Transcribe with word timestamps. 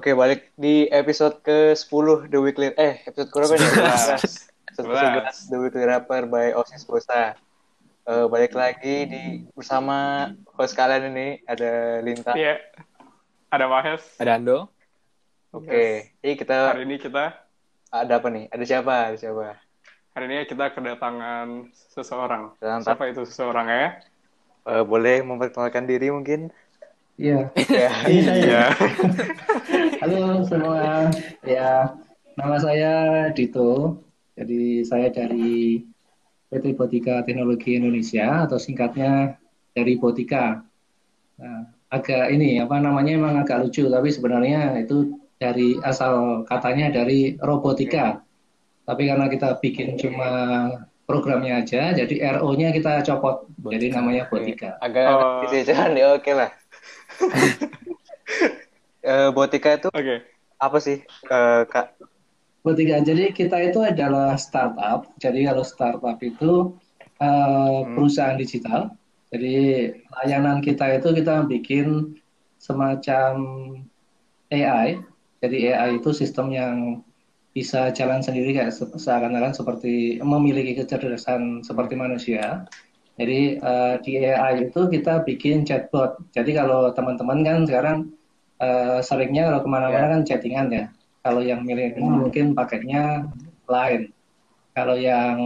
Oke, 0.00 0.16
balik 0.16 0.48
di 0.56 0.88
episode 0.88 1.44
ke-10 1.44 2.32
The 2.32 2.40
Weekly 2.40 2.72
eh 2.72 3.04
episode 3.04 3.28
berapa 3.36 3.52
nih? 3.52 3.68
11. 4.16 4.80
11 4.80 5.52
The 5.52 5.58
Weekly 5.60 5.84
Rapper 5.84 6.24
by 6.24 6.56
Osis 6.56 6.88
Bosa. 6.88 7.36
Uh, 8.08 8.24
balik 8.24 8.56
lagi 8.56 9.04
di 9.04 9.44
bersama 9.52 10.32
host 10.56 10.72
kalian 10.72 11.12
ini 11.12 11.44
ada 11.44 12.00
Linta. 12.00 12.32
Iya. 12.32 12.64
Ada 13.52 13.68
Mahes. 13.68 14.00
Ada 14.16 14.40
Ando. 14.40 14.72
Oke, 15.52 15.68
okay. 15.68 15.92
yes. 16.24 16.48
kita 16.48 16.72
hari 16.72 16.88
ini 16.88 16.96
kita 16.96 17.36
ada 17.92 18.12
apa 18.16 18.28
nih? 18.32 18.48
Ada 18.56 18.64
siapa? 18.64 19.12
Ada 19.12 19.20
siapa? 19.20 19.60
Hari 20.16 20.24
ini 20.32 20.48
kita 20.48 20.64
kedatangan 20.80 21.76
seseorang. 21.76 22.56
Kedatangan 22.56 22.82
siapa 22.88 23.04
itu 23.04 23.28
seseorang 23.28 23.68
ya? 23.68 24.00
Uh, 24.64 24.80
boleh 24.80 25.20
memperkenalkan 25.20 25.84
diri 25.84 26.08
mungkin? 26.08 26.48
Iya. 27.20 27.40
Iya. 28.08 28.32
Iya. 28.40 28.62
Halo 30.00 30.40
semua. 30.48 31.12
Ya, 31.44 31.92
nama 32.40 32.56
saya 32.56 33.28
Dito. 33.36 34.00
Jadi 34.40 34.80
saya 34.88 35.12
dari 35.12 35.84
PT 36.48 36.72
Botika 36.80 37.20
Teknologi 37.28 37.76
Indonesia 37.76 38.48
atau 38.48 38.56
singkatnya 38.56 39.36
dari 39.76 40.00
Botika. 40.00 40.64
Nah, 41.36 41.68
agak 41.92 42.32
ini 42.32 42.56
apa 42.56 42.80
namanya 42.80 43.12
emang 43.12 43.36
agak 43.44 43.68
lucu 43.68 43.84
tapi 43.92 44.08
sebenarnya 44.08 44.80
itu 44.80 45.20
dari 45.36 45.76
asal 45.84 46.48
katanya 46.48 46.88
dari 47.04 47.36
robotika. 47.36 48.24
Tapi 48.88 49.12
karena 49.12 49.28
kita 49.28 49.60
bikin 49.60 50.00
cuma 50.00 50.32
programnya 51.04 51.60
aja, 51.66 51.92
jadi 51.92 52.40
RO-nya 52.40 52.72
kita 52.72 53.04
copot. 53.04 53.44
Botika. 53.60 53.74
Jadi 53.76 53.86
namanya 53.92 54.22
Botika. 54.32 54.70
Agak 54.80 55.04
oh. 55.12 55.44
gitu 55.44 55.68
ya 55.68 56.16
oke 56.16 56.32
lah. 56.32 56.50
Uh, 59.06 59.28
Botika 59.34 59.76
itu 59.76 59.88
okay. 59.92 60.24
apa 60.56 60.78
sih, 60.80 61.04
uh, 61.28 61.64
Kak? 61.68 61.96
Botika. 62.60 63.00
Jadi 63.00 63.32
kita 63.32 63.56
itu 63.64 63.80
adalah 63.80 64.36
startup. 64.36 65.08
Jadi 65.16 65.48
kalau 65.48 65.64
startup 65.64 66.18
itu 66.20 66.76
uh, 67.20 67.84
hmm. 67.84 67.96
perusahaan 67.96 68.36
digital. 68.36 68.92
Jadi 69.30 69.88
layanan 70.10 70.58
kita 70.60 70.98
itu 70.98 71.14
kita 71.14 71.46
bikin 71.46 72.18
semacam 72.58 73.32
AI. 74.50 75.00
Jadi 75.40 75.56
AI 75.72 76.02
itu 76.02 76.10
sistem 76.12 76.52
yang 76.52 76.76
bisa 77.50 77.90
jalan 77.90 78.22
sendiri 78.22 78.54
kayak 78.54 78.70
seakan-akan 78.74 79.54
seperti 79.56 80.22
memiliki 80.22 80.78
kecerdasan 80.78 81.64
seperti 81.64 81.94
manusia. 81.96 82.66
Jadi 83.20 83.60
uh, 83.60 84.00
di 84.00 84.16
AI 84.24 84.72
itu 84.72 84.80
kita 84.88 85.20
bikin 85.28 85.68
chatbot. 85.68 86.16
Jadi 86.32 86.56
kalau 86.56 86.88
teman-teman 86.96 87.44
kan 87.44 87.58
sekarang 87.68 87.98
uh, 88.56 89.04
seringnya 89.04 89.52
kalau 89.52 89.60
ke 89.60 89.68
mana-mana 89.68 90.08
yeah. 90.08 90.12
kan 90.16 90.22
chattingan 90.24 90.66
ya. 90.72 90.84
Kalau 91.20 91.44
yang 91.44 91.68
milih 91.68 92.00
hmm. 92.00 92.24
mungkin 92.24 92.56
pakainya 92.56 93.28
lain. 93.68 94.08
Kalau 94.72 94.96
yang 94.96 95.36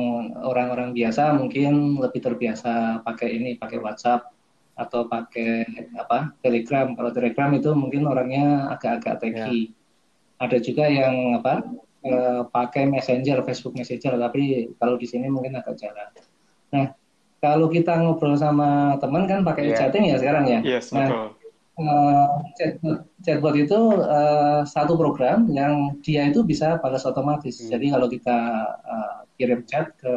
orang-orang 0.47 0.95
biasa 0.95 1.35
mungkin 1.35 1.99
lebih 1.99 2.23
terbiasa 2.23 3.03
pakai 3.03 3.43
ini, 3.43 3.59
pakai 3.59 3.83
WhatsApp 3.83 4.31
atau 4.79 5.11
pakai 5.11 5.67
apa 5.99 6.31
Telegram. 6.47 6.95
Kalau 6.95 7.11
Telegram 7.11 7.51
itu 7.59 7.75
mungkin 7.75 8.07
orangnya 8.07 8.71
agak-agak 8.71 9.19
techy. 9.19 9.75
Yeah. 9.75 10.47
Ada 10.47 10.63
juga 10.63 10.87
yang 10.87 11.43
apa 11.43 11.67
uh, 12.07 12.47
pakai 12.47 12.87
Messenger, 12.87 13.43
Facebook 13.43 13.75
Messenger. 13.75 14.15
Tapi 14.15 14.71
kalau 14.79 14.95
di 14.95 15.11
sini 15.11 15.27
mungkin 15.27 15.59
agak 15.59 15.75
jarang. 15.75 16.15
Nah 16.71 16.95
kalau 17.45 17.69
kita 17.69 17.93
ngobrol 18.01 18.41
sama 18.41 18.97
teman 19.05 19.29
kan 19.29 19.45
pakai 19.45 19.69
yeah. 19.69 19.77
chatting 19.77 20.09
ya 20.09 20.17
sekarang 20.17 20.49
ya. 20.49 20.61
Yes, 20.65 20.89
nah, 20.97 21.05
betul. 21.05 21.29
Uh, 21.75 22.31
chatbot, 22.57 22.99
chatbot 23.21 23.55
itu 23.59 23.81
uh, 24.01 24.63
satu 24.65 24.97
program 24.97 25.51
yang 25.53 25.99
dia 26.01 26.31
itu 26.31 26.41
bisa 26.41 26.81
balas 26.81 27.05
otomatis. 27.05 27.61
Hmm. 27.61 27.77
Jadi 27.77 27.87
kalau 27.93 28.07
kita 28.09 28.39
uh, 28.81 29.29
kirim 29.37 29.61
chat 29.69 29.93
ke 30.01 30.15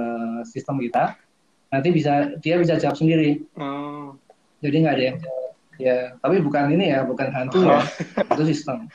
sistem 0.47 0.79
kita, 0.79 1.19
nanti 1.67 1.89
bisa 1.91 2.31
dia 2.39 2.55
bisa 2.55 2.79
jawab 2.79 2.95
sendiri. 2.95 3.43
Hmm. 3.59 4.15
Jadi 4.63 4.75
nggak 4.87 4.95
ada 4.95 5.03
yang 5.03 5.17
jawab. 5.19 5.45
Ya, 5.77 5.97
tapi 6.17 6.41
bukan 6.41 6.73
ini 6.73 6.89
ya, 6.89 7.05
bukan 7.05 7.29
hantu 7.29 7.61
ya, 7.61 7.85
itu 8.33 8.43
sistem. 8.49 8.89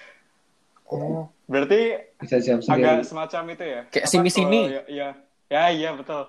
Oh, 0.91 1.31
berarti 1.47 2.11
bisa 2.19 2.43
jawab 2.43 2.63
sendiri. 2.67 2.91
agak 2.91 3.07
semacam 3.07 3.43
itu 3.55 3.65
ya? 3.67 3.81
Kayak 3.87 4.09
sini-sini. 4.11 4.61
Ya, 4.67 4.83
ya, 4.91 5.09
ya, 5.47 5.63
iya 5.71 5.91
betul. 5.95 6.27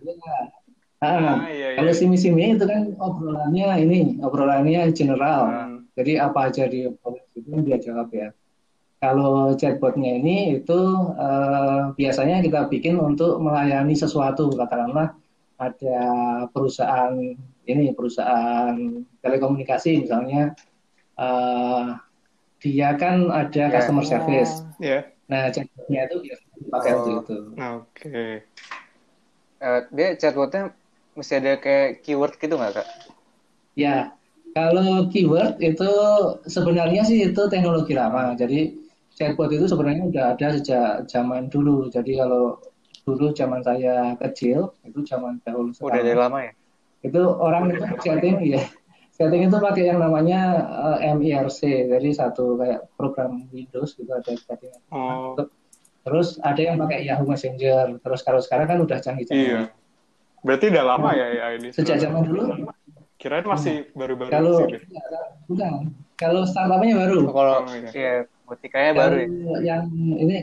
Ya, 0.00 0.12
Ah, 0.98 1.14
ah 1.14 1.38
iya, 1.46 1.54
iya. 1.54 1.76
kalau 1.78 1.94
simi-simi 1.94 2.58
itu 2.58 2.66
kan 2.66 2.90
obrolannya 2.98 3.86
ini, 3.86 4.18
obrolannya 4.18 4.90
general. 4.90 5.46
Hmm. 5.46 5.78
Jadi 5.94 6.18
apa 6.18 6.50
aja 6.50 6.66
di 6.66 6.90
itu 7.38 7.48
dia 7.62 7.78
jawab 7.78 8.10
ya. 8.10 8.34
Kalau 8.98 9.54
chatbotnya 9.54 10.18
ini 10.18 10.58
itu 10.58 10.80
uh, 11.14 11.94
biasanya 11.94 12.42
kita 12.42 12.66
bikin 12.66 12.98
untuk 12.98 13.38
melayani 13.38 13.94
sesuatu, 13.94 14.50
katakanlah 14.58 15.14
ada 15.58 16.00
perusahaan 16.50 17.14
ini 17.66 17.94
perusahaan 17.94 18.74
telekomunikasi 19.22 20.02
misalnya 20.02 20.54
uh, 21.14 21.94
dia 22.58 22.98
kan 22.98 23.30
ada 23.30 23.70
yeah. 23.70 23.70
customer 23.70 24.02
service. 24.02 24.66
Yeah. 24.82 25.06
Nah 25.30 25.54
chatbotnya 25.54 26.10
itu 26.10 26.16
biasanya 26.26 26.56
dipakai 26.58 26.90
oh. 26.90 26.98
untuk 26.98 27.14
itu. 27.22 27.36
Oke. 27.38 27.70
Okay. 27.94 28.32
Uh, 29.62 29.80
dia 29.94 30.08
chatbotnya 30.18 30.74
mesti 31.18 31.42
ada 31.42 31.58
kayak 31.58 32.06
keyword 32.06 32.38
gitu 32.38 32.54
nggak 32.54 32.78
kak? 32.78 32.88
Ya, 33.74 34.14
kalau 34.54 35.10
keyword 35.10 35.58
itu 35.58 35.90
sebenarnya 36.46 37.02
sih 37.02 37.26
itu 37.26 37.42
teknologi 37.50 37.98
lama. 37.98 38.38
Jadi 38.38 38.78
chatbot 39.18 39.50
itu 39.50 39.66
sebenarnya 39.66 40.06
udah 40.06 40.24
ada 40.38 40.46
sejak 40.54 41.10
zaman 41.10 41.50
dulu. 41.50 41.90
Jadi 41.90 42.22
kalau 42.22 42.62
dulu 43.02 43.34
zaman 43.34 43.66
saya 43.66 44.14
kecil 44.22 44.70
itu 44.86 45.02
zaman 45.02 45.42
dahulu 45.42 45.74
sekali. 45.74 45.98
Udah 45.98 46.04
dari 46.06 46.18
lama 46.18 46.38
ya? 46.46 46.52
Itu 47.02 47.22
orang 47.42 47.74
itu 47.74 47.82
chatting 48.02 48.36
ya. 48.46 48.62
Chatting 49.18 49.50
itu 49.50 49.56
pakai 49.58 49.90
yang 49.90 49.98
namanya 49.98 50.62
uh, 50.70 50.98
eh, 51.02 51.10
MIRC, 51.10 51.90
jadi 51.90 52.08
satu 52.14 52.54
kayak 52.54 52.86
program 52.94 53.50
Windows 53.50 53.98
gitu 53.98 54.10
ada 54.14 54.30
chatting. 54.30 54.70
Oh. 54.94 55.34
Terus 56.06 56.38
ada 56.40 56.60
yang 56.62 56.78
pakai 56.78 57.02
Yahoo 57.02 57.26
Messenger. 57.26 57.98
Terus 57.98 58.20
kalau 58.22 58.38
sekarang 58.38 58.70
kan 58.70 58.78
udah 58.78 58.98
canggih-canggih. 59.02 59.66
Iya. 59.66 59.77
Berarti 60.42 60.64
udah 60.70 60.84
lama 60.84 61.10
ya 61.14 61.26
ya 61.34 61.46
ini? 61.58 61.68
Sejak 61.74 61.98
zaman 62.02 62.22
dulu. 62.26 62.68
Kirain 63.18 63.42
masih 63.42 63.90
baru-baru 63.98 64.30
kalau, 64.30 64.56
sih. 64.62 64.78
Bukan. 65.50 65.90
Kalau 66.14 66.42
startupnya 66.46 66.94
baru. 66.98 67.18
Oh, 67.26 67.34
kalau 67.34 67.54
oh, 67.66 67.74
iya. 67.74 67.90
ya, 67.90 68.14
butikanya 68.46 68.92
baru 68.94 69.16
ya. 69.18 69.26
Yang 69.62 69.82
ini 70.18 70.36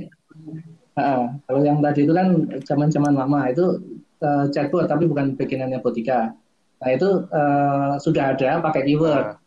uh, 0.99 1.23
kalau 1.47 1.61
yang 1.63 1.79
tadi 1.79 2.03
itu 2.03 2.13
kan 2.15 2.27
zaman-zaman 2.63 3.13
lama 3.15 3.47
itu 3.47 3.79
uh, 4.23 4.45
chatbot 4.51 4.87
tapi 4.87 5.07
bukan 5.07 5.35
bikinannya 5.39 5.79
Botika. 5.79 6.35
Nah 6.83 6.89
itu 6.91 7.27
uh, 7.31 7.95
sudah 7.99 8.35
ada 8.35 8.59
pakai 8.59 8.83
keyword. 8.83 9.39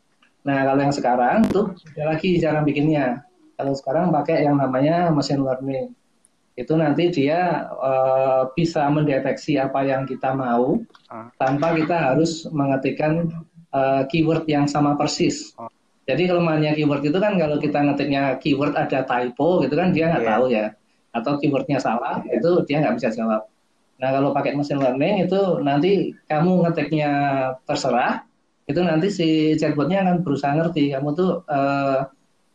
Nah 0.49 0.59
kalau 0.65 0.81
yang 0.81 0.95
sekarang 0.95 1.45
tuh 1.53 1.77
ada 1.97 2.17
lagi 2.17 2.41
cara 2.41 2.65
bikinnya. 2.65 3.25
Kalau 3.59 3.75
sekarang 3.75 4.15
pakai 4.15 4.47
yang 4.47 4.57
namanya 4.57 5.11
machine 5.11 5.43
learning 5.43 5.93
itu 6.59 6.75
nanti 6.75 7.15
dia 7.15 7.71
uh, 7.71 8.51
bisa 8.51 8.91
mendeteksi 8.91 9.63
apa 9.63 9.87
yang 9.87 10.11
kita 10.11 10.35
mau 10.35 10.83
uh. 11.07 11.31
tanpa 11.39 11.71
kita 11.79 11.95
harus 12.11 12.51
mengetikkan 12.51 13.31
uh, 13.71 14.03
keyword 14.11 14.43
yang 14.51 14.67
sama 14.67 14.99
persis. 14.99 15.55
Uh. 15.55 15.71
Jadi 16.11 16.27
kelemahannya 16.27 16.75
keyword 16.75 17.07
itu 17.07 17.19
kan 17.23 17.39
kalau 17.39 17.63
kita 17.63 17.79
ngetiknya 17.79 18.43
keyword 18.43 18.75
ada 18.75 19.07
typo 19.07 19.63
gitu 19.63 19.79
kan 19.79 19.95
dia 19.95 20.11
nggak 20.11 20.25
yeah. 20.27 20.33
tahu 20.35 20.45
ya, 20.51 20.67
atau 21.15 21.33
keywordnya 21.39 21.79
salah 21.79 22.27
itu 22.27 22.67
dia 22.67 22.83
nggak 22.83 22.99
bisa 22.99 23.15
jawab. 23.15 23.47
Nah 24.03 24.09
kalau 24.11 24.35
pakai 24.35 24.57
machine 24.59 24.83
learning 24.83 25.31
itu 25.31 25.41
nanti 25.63 26.17
kamu 26.27 26.65
ngetiknya 26.67 27.11
terserah, 27.69 28.25
itu 28.67 28.81
nanti 28.83 29.13
si 29.13 29.29
chatbotnya 29.61 30.03
akan 30.03 30.17
berusaha 30.25 30.57
ngerti 30.57 30.97
kamu 30.97 31.09
tuh 31.13 31.45
uh, 31.47 32.09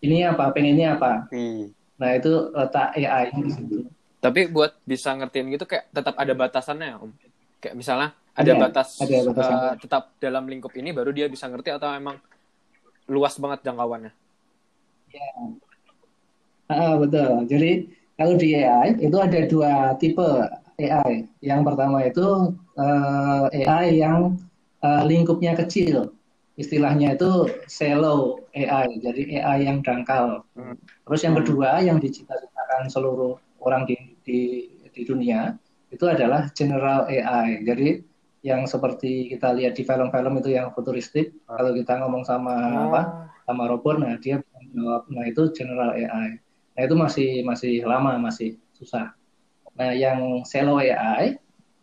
ini 0.03 0.27
apa, 0.27 0.51
pengennya 0.51 0.99
apa. 0.99 1.29
Hmm. 1.31 1.71
Nah 1.97 2.09
itu 2.17 2.31
letak 2.53 2.97
AI 2.97 3.33
di 3.33 3.51
situ. 3.53 3.77
Tapi 4.23 4.47
buat 4.47 4.79
bisa 4.87 5.11
ngertiin 5.13 5.51
gitu 5.53 5.67
kayak 5.67 5.91
tetap 5.91 6.15
ada 6.15 6.33
batasannya 6.33 6.95
om. 6.97 7.11
Kayak 7.59 7.75
misalnya 7.75 8.09
ada, 8.33 8.51
ada 8.55 8.61
batas 8.65 8.89
ada 8.97 9.17
uh, 9.29 9.73
tetap 9.77 10.03
dalam 10.17 10.49
lingkup 10.49 10.73
ini 10.73 10.89
baru 10.89 11.13
dia 11.13 11.29
bisa 11.29 11.45
ngerti 11.45 11.69
atau 11.75 11.91
emang 11.93 12.17
luas 13.05 13.35
banget 13.37 13.61
jangkauannya. 13.67 14.11
Ya. 15.13 15.29
Ah, 16.71 16.95
betul. 16.97 17.45
Jadi 17.45 17.91
kalau 18.17 18.33
di 18.39 18.57
AI 18.57 18.97
itu 18.97 19.17
ada 19.19 19.39
dua 19.45 19.93
tipe 19.99 20.25
AI. 20.79 21.27
Yang 21.43 21.61
pertama 21.67 21.97
itu 22.07 22.55
uh, 22.79 23.45
eh, 23.53 23.67
AI 23.67 24.01
yang 24.01 24.39
uh, 24.81 25.03
lingkupnya 25.05 25.53
kecil. 25.53 26.15
Istilahnya 26.53 27.17
itu 27.17 27.49
shallow 27.65 28.45
AI. 28.53 29.01
Jadi 29.01 29.41
AI 29.41 29.65
yang 29.65 29.81
dangkal. 29.81 30.45
Hmm. 30.53 30.77
Terus 31.09 31.21
yang 31.25 31.33
hmm. 31.33 31.41
kedua 31.41 31.69
yang 31.81 31.97
diciptakan 31.97 32.89
seluruh 32.93 33.37
orang 33.63 33.89
di 33.89 33.97
di 34.21 34.39
di 34.93 35.01
dunia 35.01 35.57
itu 35.89 36.05
adalah 36.05 36.49
general 36.53 37.09
AI. 37.09 37.65
Jadi 37.65 38.01
yang 38.43 38.67
seperti 38.67 39.31
kita 39.33 39.55
lihat 39.55 39.79
di 39.79 39.87
film-film 39.87 40.35
itu 40.37 40.51
yang 40.51 40.69
futuristik, 40.75 41.31
oh. 41.47 41.55
kalau 41.55 41.71
kita 41.73 41.93
ngomong 42.03 42.23
sama 42.27 42.53
oh. 42.53 42.81
apa 42.91 43.01
sama 43.49 43.63
robot, 43.71 43.97
nah 43.97 44.13
dia 44.21 44.41
jawab. 44.73 45.09
Nah 45.09 45.25
itu 45.25 45.49
general 45.57 45.95
AI. 45.97 46.37
Nah 46.73 46.81
itu 46.81 46.95
masih 46.97 47.29
masih 47.45 47.73
lama 47.85 48.17
masih 48.21 48.57
susah. 48.77 49.13
Nah 49.73 49.93
yang 49.93 50.45
shallow 50.45 50.77
AI 50.77 51.37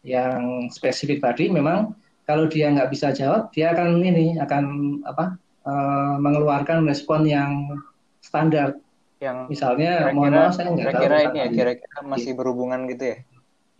yang 0.06 0.68
spesifik 0.72 1.20
tadi 1.20 1.52
memang 1.52 1.92
kalau 2.30 2.46
dia 2.46 2.70
nggak 2.70 2.90
bisa 2.94 3.10
jawab 3.10 3.50
dia 3.50 3.74
akan 3.74 3.98
ini 4.06 4.38
akan 4.38 4.64
apa 5.02 5.34
uh, 5.66 6.14
mengeluarkan 6.22 6.86
respon 6.86 7.26
yang 7.26 7.82
standar 8.22 8.78
yang 9.18 9.50
misalnya 9.50 10.08
kira-kira, 10.08 10.16
mohon 10.16 10.32
maaf 10.32 10.54
saya 10.54 10.70
nggak 10.70 10.86
tahu 10.86 11.02
kira-kira 11.02 11.16
ini 11.26 11.38
ya 11.42 11.48
kira-kira 11.50 11.96
masih 12.06 12.32
berhubungan 12.38 12.86
gitu 12.88 13.04
ya 13.12 13.18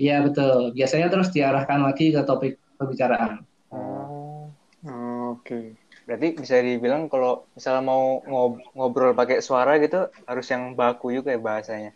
Iya 0.00 0.16
betul. 0.24 0.72
Biasanya 0.72 1.12
terus 1.12 1.28
diarahkan 1.28 1.84
lagi 1.84 2.08
ke 2.08 2.24
topik 2.24 2.56
pembicaraan. 2.80 3.44
Oh, 3.68 4.48
oke. 4.88 5.44
Okay. 5.44 5.76
Berarti 6.08 6.40
bisa 6.40 6.56
dibilang 6.64 7.12
kalau 7.12 7.44
misalnya 7.52 7.84
mau 7.84 8.24
ngob 8.24 8.64
ngobrol 8.72 9.12
pakai 9.12 9.44
suara 9.44 9.76
gitu 9.76 10.08
harus 10.24 10.48
yang 10.48 10.72
baku 10.72 11.12
juga 11.12 11.36
ya 11.36 11.40
bahasanya. 11.44 11.92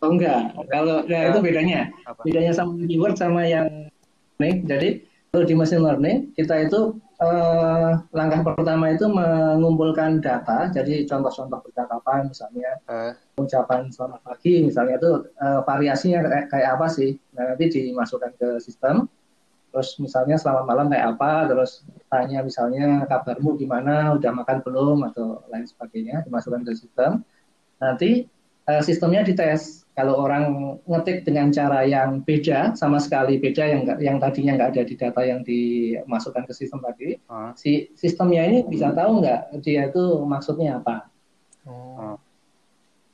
Oh 0.00 0.16
enggak. 0.16 0.56
Kalau 0.72 1.04
ya, 1.04 1.28
itu 1.28 1.38
bedanya. 1.44 1.92
Apa? 2.08 2.24
Bedanya 2.24 2.56
sama 2.56 2.72
keyword 2.88 3.20
sama 3.20 3.44
yang 3.44 3.92
nih. 4.40 4.64
Jadi 4.64 4.88
kalau 5.32 5.48
di 5.48 5.56
machine 5.56 5.80
learning 5.80 6.28
kita 6.36 6.68
itu 6.68 7.00
eh, 7.24 7.90
langkah 8.12 8.44
pertama 8.44 8.92
itu 8.92 9.08
mengumpulkan 9.08 10.20
data. 10.20 10.68
Jadi 10.68 11.08
contoh-contoh 11.08 11.64
percakapan 11.64 12.28
misalnya 12.28 12.76
Eh, 12.84 13.16
ucapan 13.40 13.88
selamat 13.88 14.20
pagi 14.20 14.60
misalnya 14.60 15.00
itu 15.00 15.32
eh, 15.40 15.60
variasinya 15.64 16.20
kayak, 16.28 16.46
kayak 16.52 16.70
apa 16.76 16.86
sih? 16.92 17.16
Nah, 17.32 17.56
nanti 17.56 17.64
dimasukkan 17.72 18.36
ke 18.36 18.48
sistem. 18.60 19.08
Terus 19.72 19.96
misalnya 19.96 20.36
selamat 20.36 20.68
malam 20.68 20.92
kayak 20.92 21.16
apa, 21.16 21.48
terus 21.48 21.80
tanya 22.12 22.44
misalnya 22.44 23.08
kabarmu 23.08 23.56
gimana, 23.56 24.12
udah 24.12 24.36
makan 24.36 24.60
belum 24.60 25.08
atau 25.08 25.48
lain 25.48 25.64
sebagainya 25.64 26.28
dimasukkan 26.28 26.60
ke 26.68 26.76
sistem. 26.76 27.24
Nanti 27.80 28.28
eh, 28.68 28.82
sistemnya 28.84 29.24
dites. 29.24 29.81
Kalau 29.92 30.24
orang 30.24 30.76
ngetik 30.88 31.28
dengan 31.28 31.52
cara 31.52 31.84
yang 31.84 32.24
beda, 32.24 32.72
sama 32.72 32.96
sekali 32.96 33.36
beda 33.36 33.60
yang 33.68 33.82
yang 34.00 34.16
tadinya 34.16 34.56
nggak 34.56 34.70
ada 34.72 34.82
di 34.88 34.94
data 34.96 35.20
yang 35.20 35.44
dimasukkan 35.44 36.48
ke 36.48 36.52
sistem 36.56 36.80
tadi, 36.80 37.20
ah. 37.28 37.52
si 37.52 37.92
sistemnya 37.92 38.40
ini 38.48 38.64
bisa 38.64 38.88
tahu 38.96 39.20
nggak 39.20 39.60
dia 39.60 39.92
itu 39.92 40.24
maksudnya 40.24 40.80
apa. 40.80 41.12
Oh. 41.68 42.16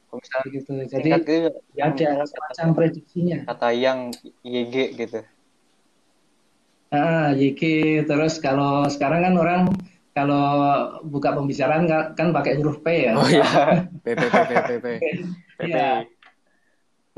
Kalau 0.09 0.23
misalnya 0.23 0.49
Gitu. 0.55 0.73
Jadi 0.89 1.11
gitu 1.13 1.35
ada 1.83 2.25
semacam 2.25 2.67
prediksinya. 2.73 3.39
kata 3.45 3.69
yang 3.77 3.99
YG 4.41 4.97
gitu. 4.97 5.21
Ah, 6.89 7.37
YG 7.37 7.63
terus 8.09 8.41
kalau 8.41 8.89
sekarang 8.89 9.21
kan 9.27 9.35
orang 9.37 9.63
kalau 10.17 10.47
buka 11.07 11.31
pembicaraan 11.37 11.87
kan, 11.87 12.17
kan 12.19 12.29
pakai 12.35 12.59
huruf 12.59 12.83
P 12.83 13.07
ya. 13.07 13.13
Oh 13.15 13.29
iya. 13.29 13.47
P 14.05 14.07
P 14.17 14.23
P 14.27 14.37
P 14.47 14.53
P 14.59 14.71
P. 14.81 14.87
Iya. 15.63 16.09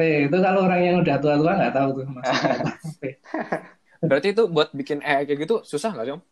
P 0.00 0.32
itu 0.32 0.36
kalau 0.40 0.64
orang 0.64 0.80
yang 0.80 0.96
udah 1.04 1.16
tua-tua 1.20 1.52
nggak 1.60 1.74
tahu 1.76 1.88
tuh 2.00 2.08
maksudnya. 2.08 2.56
P. 3.00 3.02
Berarti 4.00 4.28
itu 4.32 4.42
buat 4.48 4.72
bikin 4.72 5.04
AI 5.04 5.28
kayak 5.28 5.44
gitu 5.44 5.60
susah 5.60 5.92
nggak 5.92 6.06
sih 6.08 6.14
om? 6.16 6.22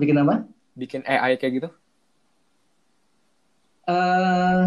Bikin 0.00 0.16
apa? 0.16 0.48
Bikin 0.72 1.04
AI 1.04 1.36
kayak 1.36 1.52
gitu? 1.60 1.68
Eh, 3.92 4.60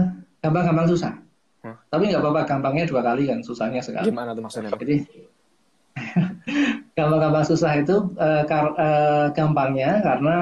gampang-gampang 0.46 0.86
susah. 0.94 1.18
Hmm. 1.66 1.78
Tapi 1.90 2.14
nggak 2.14 2.22
apa-apa, 2.22 2.42
gampangnya 2.46 2.86
dua 2.86 3.02
kali 3.02 3.26
kan, 3.26 3.42
susahnya 3.42 3.82
sekali. 3.82 4.14
Gimana 4.14 4.38
tuh 4.38 4.46
maksudnya? 4.46 4.70
Jadi 4.78 5.02
gampang-gampang 6.98 7.46
susah 7.50 7.72
itu 7.82 7.96
eh, 8.22 8.44
kar- 8.46 8.78
eh, 8.78 9.28
gampangnya 9.34 9.98
karena 10.06 10.36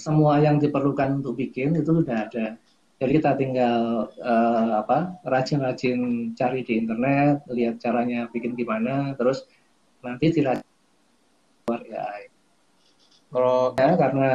semua 0.00 0.40
yang 0.40 0.56
diperlukan 0.56 1.20
untuk 1.20 1.36
bikin 1.36 1.76
itu 1.76 1.90
sudah 1.92 2.28
ada. 2.28 2.56
Jadi 2.96 3.12
kita 3.20 3.36
tinggal 3.36 4.08
eh, 4.16 4.70
apa 4.80 5.20
rajin-rajin 5.28 6.32
cari 6.32 6.64
di 6.64 6.80
internet, 6.80 7.44
lihat 7.52 7.76
caranya 7.76 8.24
bikin 8.32 8.56
gimana, 8.56 9.12
terus 9.20 9.44
nanti 10.00 10.32
dirajin 10.32 10.64
keluar 11.66 11.82
AI. 11.92 12.22
Kalau 13.28 13.76
Ya, 13.76 13.90
karena 14.00 14.30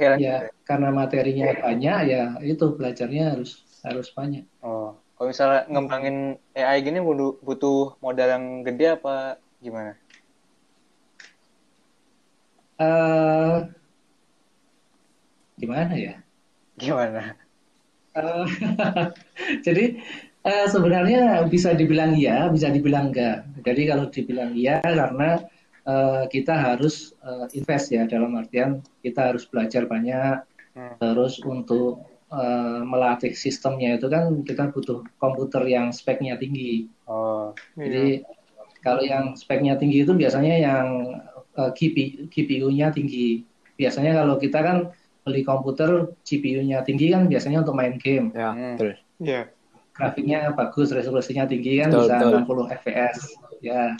ya, 0.00 0.12
ya 0.16 0.36
karena 0.64 0.88
materinya 0.90 1.52
banyak 1.60 1.98
ya 2.08 2.22
itu 2.40 2.64
belajarnya 2.78 3.24
harus 3.36 3.50
harus 3.84 4.08
banyak. 4.16 4.48
Oh, 4.64 4.96
kalau 5.20 5.28
misalnya 5.28 5.68
ngembangin 5.68 6.16
AI 6.56 6.80
gini 6.80 6.98
butuh, 7.04 7.36
butuh 7.44 8.00
modal 8.00 8.28
yang 8.30 8.44
gede 8.64 8.86
apa 8.96 9.36
gimana? 9.60 10.00
eh 12.78 13.58
gimana 15.58 15.94
ya? 15.96 16.23
Gimana? 16.78 17.38
Eh, 18.14 18.46
Jadi 19.66 19.84
eh, 20.46 20.66
sebenarnya 20.70 21.46
bisa 21.50 21.74
dibilang 21.74 22.14
iya, 22.14 22.46
bisa 22.50 22.70
dibilang 22.70 23.10
enggak. 23.10 23.46
Jadi 23.62 23.82
kalau 23.90 24.06
dibilang 24.10 24.52
iya 24.54 24.78
karena 24.82 25.42
eh, 25.86 26.24
kita 26.30 26.54
harus 26.54 27.14
eh, 27.22 27.46
invest 27.58 27.90
ya 27.90 28.06
dalam 28.06 28.34
artian 28.38 28.82
kita 29.02 29.34
harus 29.34 29.46
belajar 29.50 29.86
banyak. 29.90 30.42
Hmm. 30.74 30.94
Terus 30.98 31.42
untuk 31.42 32.06
eh, 32.30 32.80
melatih 32.82 33.34
sistemnya 33.34 33.98
itu 33.98 34.06
kan 34.06 34.42
kita 34.46 34.70
butuh 34.70 35.02
komputer 35.18 35.62
yang 35.66 35.90
speknya 35.90 36.38
tinggi. 36.38 36.86
Oh, 37.10 37.54
Jadi 37.78 38.22
kalau 38.82 39.02
yang 39.02 39.34
speknya 39.34 39.74
tinggi 39.80 40.04
itu 40.04 40.12
biasanya 40.12 40.54
yang 40.60 40.86
GP 41.54 42.28
GPU-nya 42.34 42.90
tinggi. 42.90 43.46
Biasanya 43.78 44.22
kalau 44.22 44.36
kita 44.42 44.58
kan 44.60 44.78
beli 45.24 45.40
komputer 45.40 46.12
GPU-nya 46.22 46.84
tinggi 46.84 47.08
kan 47.10 47.24
biasanya 47.26 47.64
untuk 47.64 47.74
main 47.74 47.96
game. 47.96 48.28
Ya, 48.36 48.52
Hmm. 48.52 48.76
betul. 48.76 48.92
Iya. 49.24 49.42
Grafiknya 49.94 50.52
bagus, 50.52 50.92
resolusinya 50.92 51.48
tinggi 51.48 51.80
kan 51.80 51.88
Betul, 51.90 52.02
bisa 52.04 52.14
betul. 52.20 52.32
60 52.44 52.64
fps. 52.68 53.16
Ya. 53.64 53.96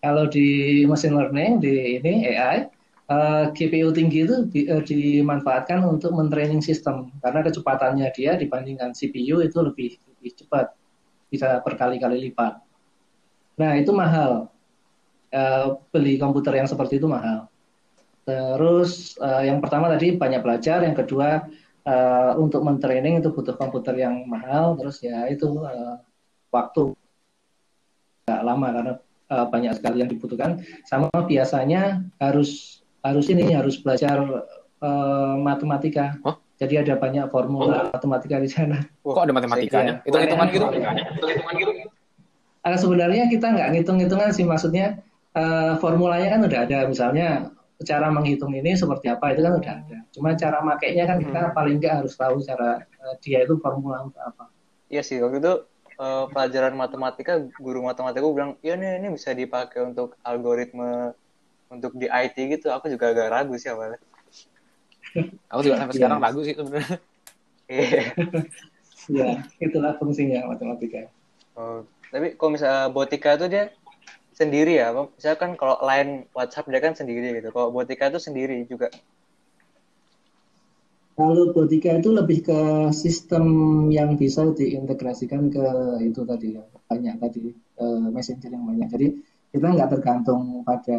Kalau 0.00 0.26
di 0.26 0.46
machine 0.88 1.14
learning 1.14 1.60
di 1.60 2.00
ini 2.00 2.26
AI 2.32 2.66
eh, 3.12 3.44
GPU 3.52 3.92
tinggi 3.92 4.24
itu 4.24 4.48
di- 4.48 4.64
eh, 4.64 4.80
dimanfaatkan 4.80 5.84
untuk 5.84 6.16
mentraining 6.16 6.64
sistem 6.64 7.12
karena 7.20 7.44
kecepatannya 7.44 8.08
dia 8.16 8.40
dibandingkan 8.40 8.96
CPU 8.96 9.44
itu 9.44 9.58
lebih 9.60 10.00
lebih 10.16 10.32
cepat, 10.38 10.72
bisa 11.28 11.60
berkali-kali 11.60 12.30
lipat. 12.30 12.62
Nah, 13.60 13.76
itu 13.76 13.92
mahal. 13.92 14.48
Eh, 15.28 15.66
beli 15.92 16.16
komputer 16.16 16.56
yang 16.56 16.68
seperti 16.70 16.96
itu 16.96 17.04
mahal. 17.04 17.51
Terus 18.22 19.18
eh, 19.18 19.50
yang 19.50 19.58
pertama 19.58 19.90
tadi 19.90 20.14
banyak 20.14 20.40
belajar, 20.40 20.86
yang 20.86 20.94
kedua 20.94 21.42
eh, 21.82 22.32
untuk 22.38 22.62
mentraining 22.62 23.18
itu 23.18 23.34
butuh 23.34 23.58
komputer 23.58 23.98
yang 23.98 24.22
mahal, 24.30 24.78
terus 24.78 25.02
ya 25.02 25.26
itu 25.26 25.50
eh, 25.66 25.96
waktu 26.54 26.94
nggak 28.28 28.42
lama 28.46 28.66
karena 28.70 28.92
eh, 29.26 29.46
banyak 29.50 29.72
sekali 29.74 29.96
yang 30.06 30.10
dibutuhkan. 30.10 30.62
Sama 30.86 31.10
biasanya 31.10 32.06
harus 32.22 32.82
harus 33.02 33.26
ini 33.26 33.50
harus 33.50 33.82
belajar 33.82 34.46
eh, 34.78 35.34
matematika. 35.42 36.14
Hah? 36.22 36.38
Jadi 36.62 36.78
ada 36.78 36.94
banyak 36.94 37.26
formula 37.26 37.90
matematika 37.90 38.38
di 38.38 38.46
sana. 38.46 38.78
Kok 39.02 39.18
ada 39.18 39.34
matematikanya? 39.34 39.98
Itu 40.06 40.14
hitungan 40.14 40.46
gitu? 40.46 40.66
Ah, 42.62 42.78
sebenarnya 42.78 43.26
kita 43.26 43.50
nggak 43.50 43.68
ngitung-ngitungan 43.74 44.30
sih, 44.30 44.46
maksudnya 44.46 45.02
eh, 45.34 45.74
formulanya 45.82 46.30
kan 46.30 46.40
udah 46.46 46.60
ada, 46.62 46.78
misalnya 46.86 47.50
cara 47.82 48.08
menghitung 48.08 48.50
ini 48.50 48.72
seperti 48.72 49.10
apa 49.10 49.34
itu 49.34 49.42
kan 49.42 49.52
udah 49.58 49.72
ada. 49.84 49.98
Cuma 50.10 50.34
cara 50.34 50.58
makainya 50.60 51.04
kan 51.04 51.18
kita 51.20 51.52
paling 51.52 51.76
nggak 51.78 51.94
harus 52.02 52.14
tahu 52.14 52.40
cara 52.40 52.82
eh, 52.82 53.14
dia 53.20 53.42
itu 53.42 53.58
formula 53.58 54.06
untuk 54.06 54.18
apa. 54.18 54.48
Iya 54.88 55.02
sih, 55.02 55.20
waktu 55.20 55.38
itu 55.38 55.54
eh, 55.98 56.24
pelajaran 56.30 56.74
matematika, 56.74 57.38
guru 57.58 57.82
matematika 57.82 58.24
bilang, 58.24 58.52
iya 58.60 58.74
nih, 58.74 58.98
ini 58.98 59.08
bisa 59.12 59.30
dipakai 59.30 59.82
untuk 59.84 60.16
algoritma 60.22 61.12
untuk 61.68 61.92
di 61.94 62.06
IT 62.06 62.36
gitu. 62.36 62.68
Aku 62.68 62.88
juga 62.88 63.10
agak 63.10 63.28
ragu 63.28 63.54
sih 63.56 63.68
awalnya. 63.68 64.00
Aku 65.52 65.60
juga 65.60 65.76
sampai 65.76 65.92
Iya. 65.92 66.00
sekarang 66.00 66.20
ragu 66.20 66.40
sih 66.42 66.54
sebenarnya. 66.56 66.96
Iya. 67.68 68.00
Ya, 69.10 69.30
itulah 69.58 69.98
fungsinya 69.98 70.46
matematika. 70.46 71.10
Oh, 71.58 71.82
tapi 72.08 72.38
kalau 72.38 72.54
misalnya 72.54 72.86
Botika 72.86 73.34
itu 73.34 73.50
dia 73.50 73.74
sendiri 74.42 74.82
ya, 74.82 74.90
misalnya 74.90 75.38
kan 75.38 75.50
kalau 75.54 75.78
line 75.86 76.26
WhatsApp 76.34 76.66
dia 76.66 76.82
kan 76.82 76.98
sendiri 76.98 77.38
gitu. 77.38 77.54
Kalau 77.54 77.70
Botika 77.70 78.10
itu 78.10 78.18
sendiri 78.18 78.66
juga. 78.66 78.90
Kalau 81.14 81.54
Botika 81.54 81.94
itu 81.94 82.10
lebih 82.10 82.42
ke 82.42 82.60
sistem 82.90 83.44
yang 83.94 84.18
bisa 84.18 84.50
diintegrasikan 84.50 85.46
ke 85.52 85.64
itu 86.02 86.26
tadi 86.26 86.58
ya, 86.58 86.64
banyak 86.90 87.16
tadi 87.22 87.54
eh, 87.54 88.06
messenger 88.10 88.50
yang 88.50 88.66
banyak. 88.66 88.88
Jadi 88.90 89.06
kita 89.54 89.66
nggak 89.70 89.90
tergantung 89.94 90.66
pada 90.66 90.98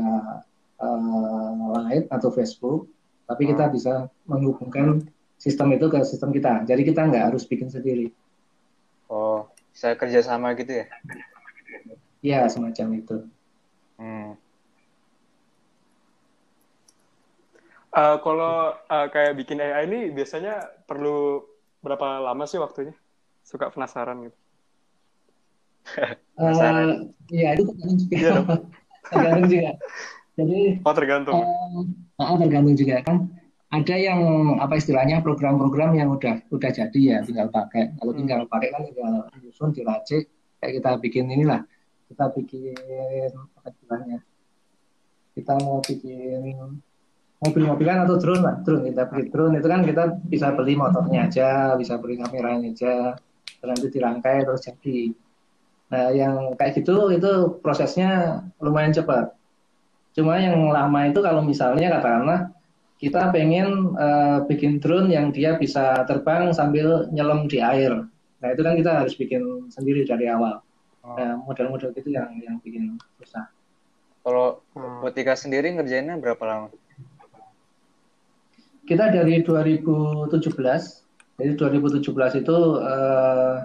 eh, 0.80 1.52
Line 1.76 2.08
atau 2.08 2.30
Facebook, 2.32 2.88
tapi 3.28 3.52
kita 3.52 3.68
bisa 3.68 4.08
menghubungkan 4.30 5.04
sistem 5.42 5.76
itu 5.76 5.92
ke 5.92 6.00
sistem 6.08 6.32
kita. 6.32 6.64
Jadi 6.64 6.82
kita 6.88 7.04
nggak 7.04 7.34
harus 7.34 7.44
bikin 7.44 7.68
sendiri. 7.68 8.14
Oh, 9.12 9.50
bisa 9.76 9.98
kerjasama 9.98 10.56
gitu 10.56 10.84
ya? 10.84 10.86
Ya 12.24 12.40
semacam 12.48 12.88
itu. 13.04 13.18
Hmm. 14.04 14.36
Uh, 17.94 18.18
kalau 18.20 18.76
uh, 18.76 19.08
kayak 19.08 19.40
bikin 19.40 19.64
AI 19.64 19.88
ini 19.88 20.12
biasanya 20.12 20.60
perlu 20.84 21.40
berapa 21.80 22.20
lama 22.20 22.44
sih 22.44 22.60
waktunya? 22.60 22.92
Suka 23.48 23.72
penasaran 23.72 24.28
gitu. 24.28 24.38
penasaran. 26.36 27.16
Uh, 27.16 27.32
ya 27.32 27.56
itu 27.56 27.64
tergantung 27.64 27.98
juga. 28.04 28.16
Iya 28.20 28.34
tergantung 29.14 29.48
juga. 29.48 29.72
Jadi 30.34 30.60
Oh 30.84 30.94
tergantung. 30.98 31.36
Uh, 32.20 32.38
tergantung 32.44 32.76
juga 32.76 32.96
kan. 33.08 33.18
Ada 33.74 33.96
yang 33.98 34.22
apa 34.62 34.78
istilahnya 34.78 35.24
program-program 35.24 35.96
yang 35.96 36.12
udah 36.12 36.44
udah 36.52 36.72
jadi 36.76 37.00
ya 37.00 37.18
tinggal 37.24 37.48
pakai. 37.56 37.96
Kalau 37.96 38.12
hmm. 38.12 38.20
tinggal 38.20 38.40
pakai 38.52 38.68
kan 38.74 38.82
tinggal 38.84 39.32
nyusun 39.40 39.72
diracik 39.72 40.28
kayak 40.60 40.82
kita 40.82 40.90
bikin 41.00 41.32
inilah. 41.32 41.64
Kita 42.10 42.30
bikin 42.36 43.32
apa 43.32 43.68
istilahnya? 43.72 44.20
Kita 45.34 45.54
mau 45.64 45.82
bikin 45.82 46.78
mobil-mobilan 47.44 48.08
atau 48.08 48.16
drone 48.22 48.44
lah 48.44 48.56
drone 48.64 48.88
kita 48.92 49.04
beli 49.10 49.26
drone. 49.34 49.56
Itu 49.60 49.68
kan 49.68 49.82
kita 49.84 50.04
bisa 50.28 50.54
beli 50.56 50.74
motornya 50.78 51.28
aja 51.28 51.74
bisa 51.76 51.98
beli 51.98 52.20
kameranya 52.20 52.70
aja. 52.70 52.96
Terus 53.60 53.70
nanti 53.70 53.88
dirangkai 53.90 54.38
terus 54.46 54.62
jadi. 54.68 55.00
Nah 55.92 56.08
yang 56.14 56.36
kayak 56.60 56.84
gitu 56.84 57.12
itu 57.12 57.32
prosesnya 57.64 58.44
lumayan 58.62 58.94
cepat. 58.94 59.34
Cuma 60.14 60.38
yang 60.38 60.70
lama 60.70 61.10
itu 61.10 61.20
kalau 61.26 61.42
misalnya 61.42 61.90
katakanlah 61.90 62.54
kita 63.02 63.34
pengen 63.36 63.98
uh, 64.00 64.46
bikin 64.48 64.80
drone 64.80 65.12
yang 65.12 65.34
dia 65.34 65.60
bisa 65.60 66.06
terbang 66.08 66.54
sambil 66.54 67.10
nyelam 67.10 67.50
di 67.50 67.60
air. 67.60 68.06
Nah 68.40 68.48
itu 68.52 68.62
kan 68.62 68.78
kita 68.78 68.92
harus 69.04 69.18
bikin 69.18 69.68
sendiri 69.74 70.06
dari 70.06 70.30
awal 70.30 70.62
oh. 71.04 71.16
nah 71.16 71.38
model-model 71.40 71.92
itu 71.94 72.10
yang 72.16 72.32
yang 72.40 72.58
bikin 72.64 72.98
susah 73.20 73.48
kalau 74.24 74.64
hmm. 74.76 75.04
Botika 75.04 75.36
sendiri 75.36 75.76
ngerjainnya 75.76 76.16
berapa 76.16 76.40
lama? 76.48 76.68
kita 78.84 79.12
dari 79.12 79.44
2017 79.44 80.32
jadi 81.40 81.52
2017 81.56 82.44
itu 82.44 82.58
uh, 82.84 83.58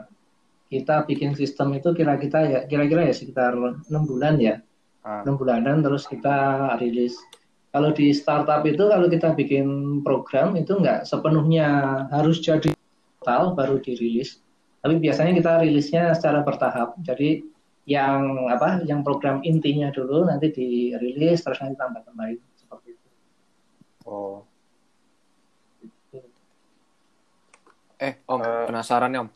kita 0.68 1.08
bikin 1.08 1.34
sistem 1.34 1.74
itu 1.74 1.90
kira-kira 1.96 2.40
ya 2.46 2.60
kira-kira 2.68 3.08
ya 3.08 3.14
sekitar 3.14 3.56
enam 3.58 4.02
bulan 4.06 4.38
ya 4.38 4.62
ah. 5.02 5.26
enam 5.26 5.34
ah. 5.34 5.38
bulanan 5.38 5.76
terus 5.82 6.06
kita 6.06 6.70
rilis 6.78 7.18
kalau 7.74 7.92
di 7.92 8.14
startup 8.14 8.62
itu 8.64 8.80
kalau 8.80 9.06
kita 9.10 9.34
bikin 9.34 10.00
program 10.06 10.54
itu 10.54 10.78
nggak 10.78 11.04
sepenuhnya 11.04 11.68
harus 12.14 12.38
jadi 12.40 12.72
total 13.20 13.58
baru 13.58 13.82
dirilis 13.82 14.38
tapi 14.78 14.94
biasanya 15.02 15.32
kita 15.34 15.52
rilisnya 15.62 16.02
secara 16.14 16.42
bertahap 16.46 16.94
jadi 17.02 17.42
yang 17.88 18.46
apa 18.52 18.84
yang 18.84 19.00
program 19.00 19.40
intinya 19.42 19.88
dulu 19.88 20.28
nanti 20.28 20.52
dirilis 20.52 21.40
terus 21.40 21.58
nanti 21.64 21.76
tambah 21.80 22.04
tambahin 22.04 22.38
seperti 22.54 22.94
itu 22.94 23.08
oh 24.06 24.48
Eh, 27.98 28.14
Om, 28.30 28.38
uh, 28.38 28.66
penasaran 28.70 29.10
ya, 29.10 29.20
Om? 29.26 29.30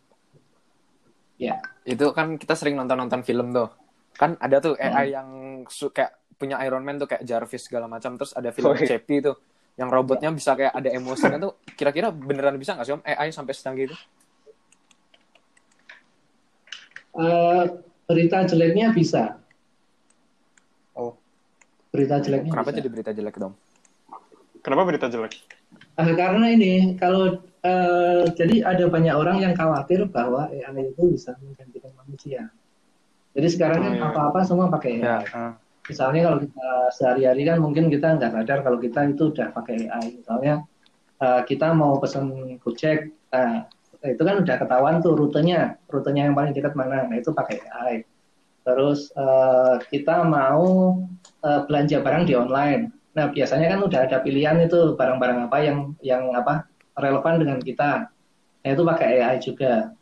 Ya. 1.42 1.54
Itu 1.82 2.14
kan 2.14 2.38
kita 2.38 2.54
sering 2.54 2.78
nonton-nonton 2.78 3.26
film 3.26 3.50
tuh. 3.50 3.68
Kan 4.14 4.38
ada 4.38 4.62
tuh 4.62 4.78
AI 4.78 5.10
hmm. 5.10 5.14
yang 5.18 5.28
kayak 5.66 6.22
punya 6.38 6.62
Iron 6.62 6.86
Man 6.86 7.02
tuh 7.02 7.10
kayak 7.10 7.26
Jarvis 7.26 7.66
segala 7.66 7.90
macam. 7.90 8.14
Terus 8.14 8.30
ada 8.38 8.54
film 8.54 8.70
oh, 8.70 8.78
iya. 8.78 8.86
Cepi 8.86 9.18
tuh 9.18 9.36
yang 9.74 9.90
robotnya 9.90 10.30
ya. 10.30 10.36
bisa 10.38 10.54
kayak 10.54 10.78
ada 10.78 10.88
emosinya 10.94 11.38
tuh. 11.42 11.52
Kira-kira 11.74 12.14
beneran 12.14 12.54
bisa 12.54 12.78
nggak 12.78 12.86
sih, 12.86 12.94
Om? 12.94 13.02
AI 13.02 13.28
sampai 13.34 13.52
secanggih 13.58 13.84
itu? 13.90 13.96
Uh, 17.12 17.84
berita 18.08 18.44
jeleknya 18.48 18.92
bisa. 18.96 19.36
Oh. 20.96 21.16
Berita 21.92 22.20
jeleknya 22.24 22.52
Kenapa 22.52 22.72
bisa. 22.72 22.78
jadi 22.80 22.88
berita 22.88 23.10
jelek, 23.12 23.36
Dom? 23.36 23.52
Kenapa 24.64 24.82
berita 24.88 25.06
jelek? 25.12 25.36
Uh, 26.00 26.12
karena 26.16 26.46
ini 26.48 26.96
kalau 26.96 27.40
uh, 27.64 28.24
jadi 28.32 28.64
ada 28.64 28.88
banyak 28.88 29.12
orang 29.12 29.44
yang 29.44 29.52
khawatir 29.52 30.08
bahwa 30.08 30.48
AI 30.48 30.92
itu 30.92 31.12
bisa 31.12 31.36
menggantikan 31.40 31.92
manusia. 32.00 32.48
Jadi 33.32 33.48
sekarang 33.48 33.80
kan 33.80 33.92
oh, 33.96 34.08
apa-apa 34.12 34.40
semua 34.44 34.68
pakai 34.68 35.00
AI. 35.00 35.04
Ya, 35.04 35.18
uh. 35.32 35.52
Misalnya 35.82 36.30
kalau 36.30 36.38
kita 36.46 36.68
sehari-hari 36.94 37.42
kan 37.42 37.58
mungkin 37.58 37.90
kita 37.90 38.14
nggak 38.14 38.32
sadar 38.38 38.58
kalau 38.62 38.78
kita 38.78 39.00
itu 39.08 39.34
udah 39.34 39.48
pakai 39.50 39.90
AI. 39.90 40.06
Misalnya 40.22 40.54
uh, 41.18 41.42
kita 41.42 41.74
mau 41.74 41.98
pesan 41.98 42.56
Gojek, 42.62 43.10
nah, 43.32 43.66
itu 44.10 44.22
kan 44.26 44.42
udah 44.42 44.56
ketahuan 44.58 44.98
tuh 44.98 45.14
rutenya, 45.14 45.78
rutenya 45.86 46.26
yang 46.26 46.34
paling 46.34 46.50
dekat 46.50 46.74
mana. 46.74 47.06
Nah 47.06 47.16
itu 47.22 47.30
pakai 47.30 47.62
AI. 47.70 47.94
Terus 48.62 49.14
uh, 49.14 49.78
kita 49.90 50.26
mau 50.26 50.98
uh, 51.42 51.60
belanja 51.70 52.02
barang 52.02 52.26
di 52.26 52.34
online. 52.34 52.90
Nah 53.14 53.30
biasanya 53.30 53.70
kan 53.70 53.80
udah 53.86 54.00
ada 54.10 54.18
pilihan 54.22 54.58
itu 54.62 54.98
barang-barang 54.98 55.46
apa 55.46 55.58
yang 55.62 55.78
yang 56.02 56.34
apa 56.34 56.66
relevan 56.98 57.42
dengan 57.42 57.58
kita. 57.62 58.10
Nah, 58.62 58.70
itu 58.70 58.82
pakai 58.82 59.06
AI 59.18 59.36
juga. 59.42 59.94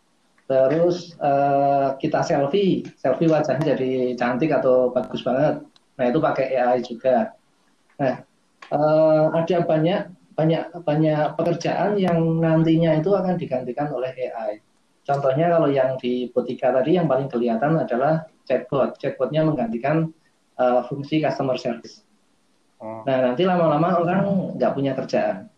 Terus 0.50 1.14
uh, 1.22 1.94
kita 1.96 2.26
selfie, 2.26 2.82
selfie 2.98 3.30
wajahnya 3.30 3.76
jadi 3.76 4.18
cantik 4.18 4.50
atau 4.50 4.90
bagus 4.92 5.22
banget. 5.22 5.62
Nah 6.00 6.04
itu 6.08 6.18
pakai 6.18 6.46
AI 6.56 6.78
juga. 6.80 7.36
Nah 8.00 8.24
uh, 8.72 9.24
ada 9.36 9.56
banyak 9.64 10.19
banyak 10.40 10.64
banyak 10.80 11.36
pekerjaan 11.36 12.00
yang 12.00 12.40
nantinya 12.40 12.96
itu 12.96 13.12
akan 13.12 13.36
digantikan 13.36 13.92
oleh 13.92 14.08
AI. 14.16 14.64
Contohnya 15.04 15.52
kalau 15.52 15.68
yang 15.68 16.00
di 16.00 16.32
Botika 16.32 16.72
tadi 16.72 16.96
yang 16.96 17.04
paling 17.04 17.28
kelihatan 17.28 17.76
adalah 17.76 18.24
chatbot. 18.48 18.96
Chatbotnya 18.96 19.44
menggantikan 19.44 20.08
uh, 20.56 20.80
fungsi 20.88 21.20
customer 21.20 21.60
service. 21.60 22.00
Oh. 22.80 23.04
Nah 23.04 23.28
nanti 23.28 23.44
lama-lama 23.44 24.00
orang 24.00 24.24
nggak 24.56 24.72
punya 24.72 24.96
kerjaan. 24.96 25.52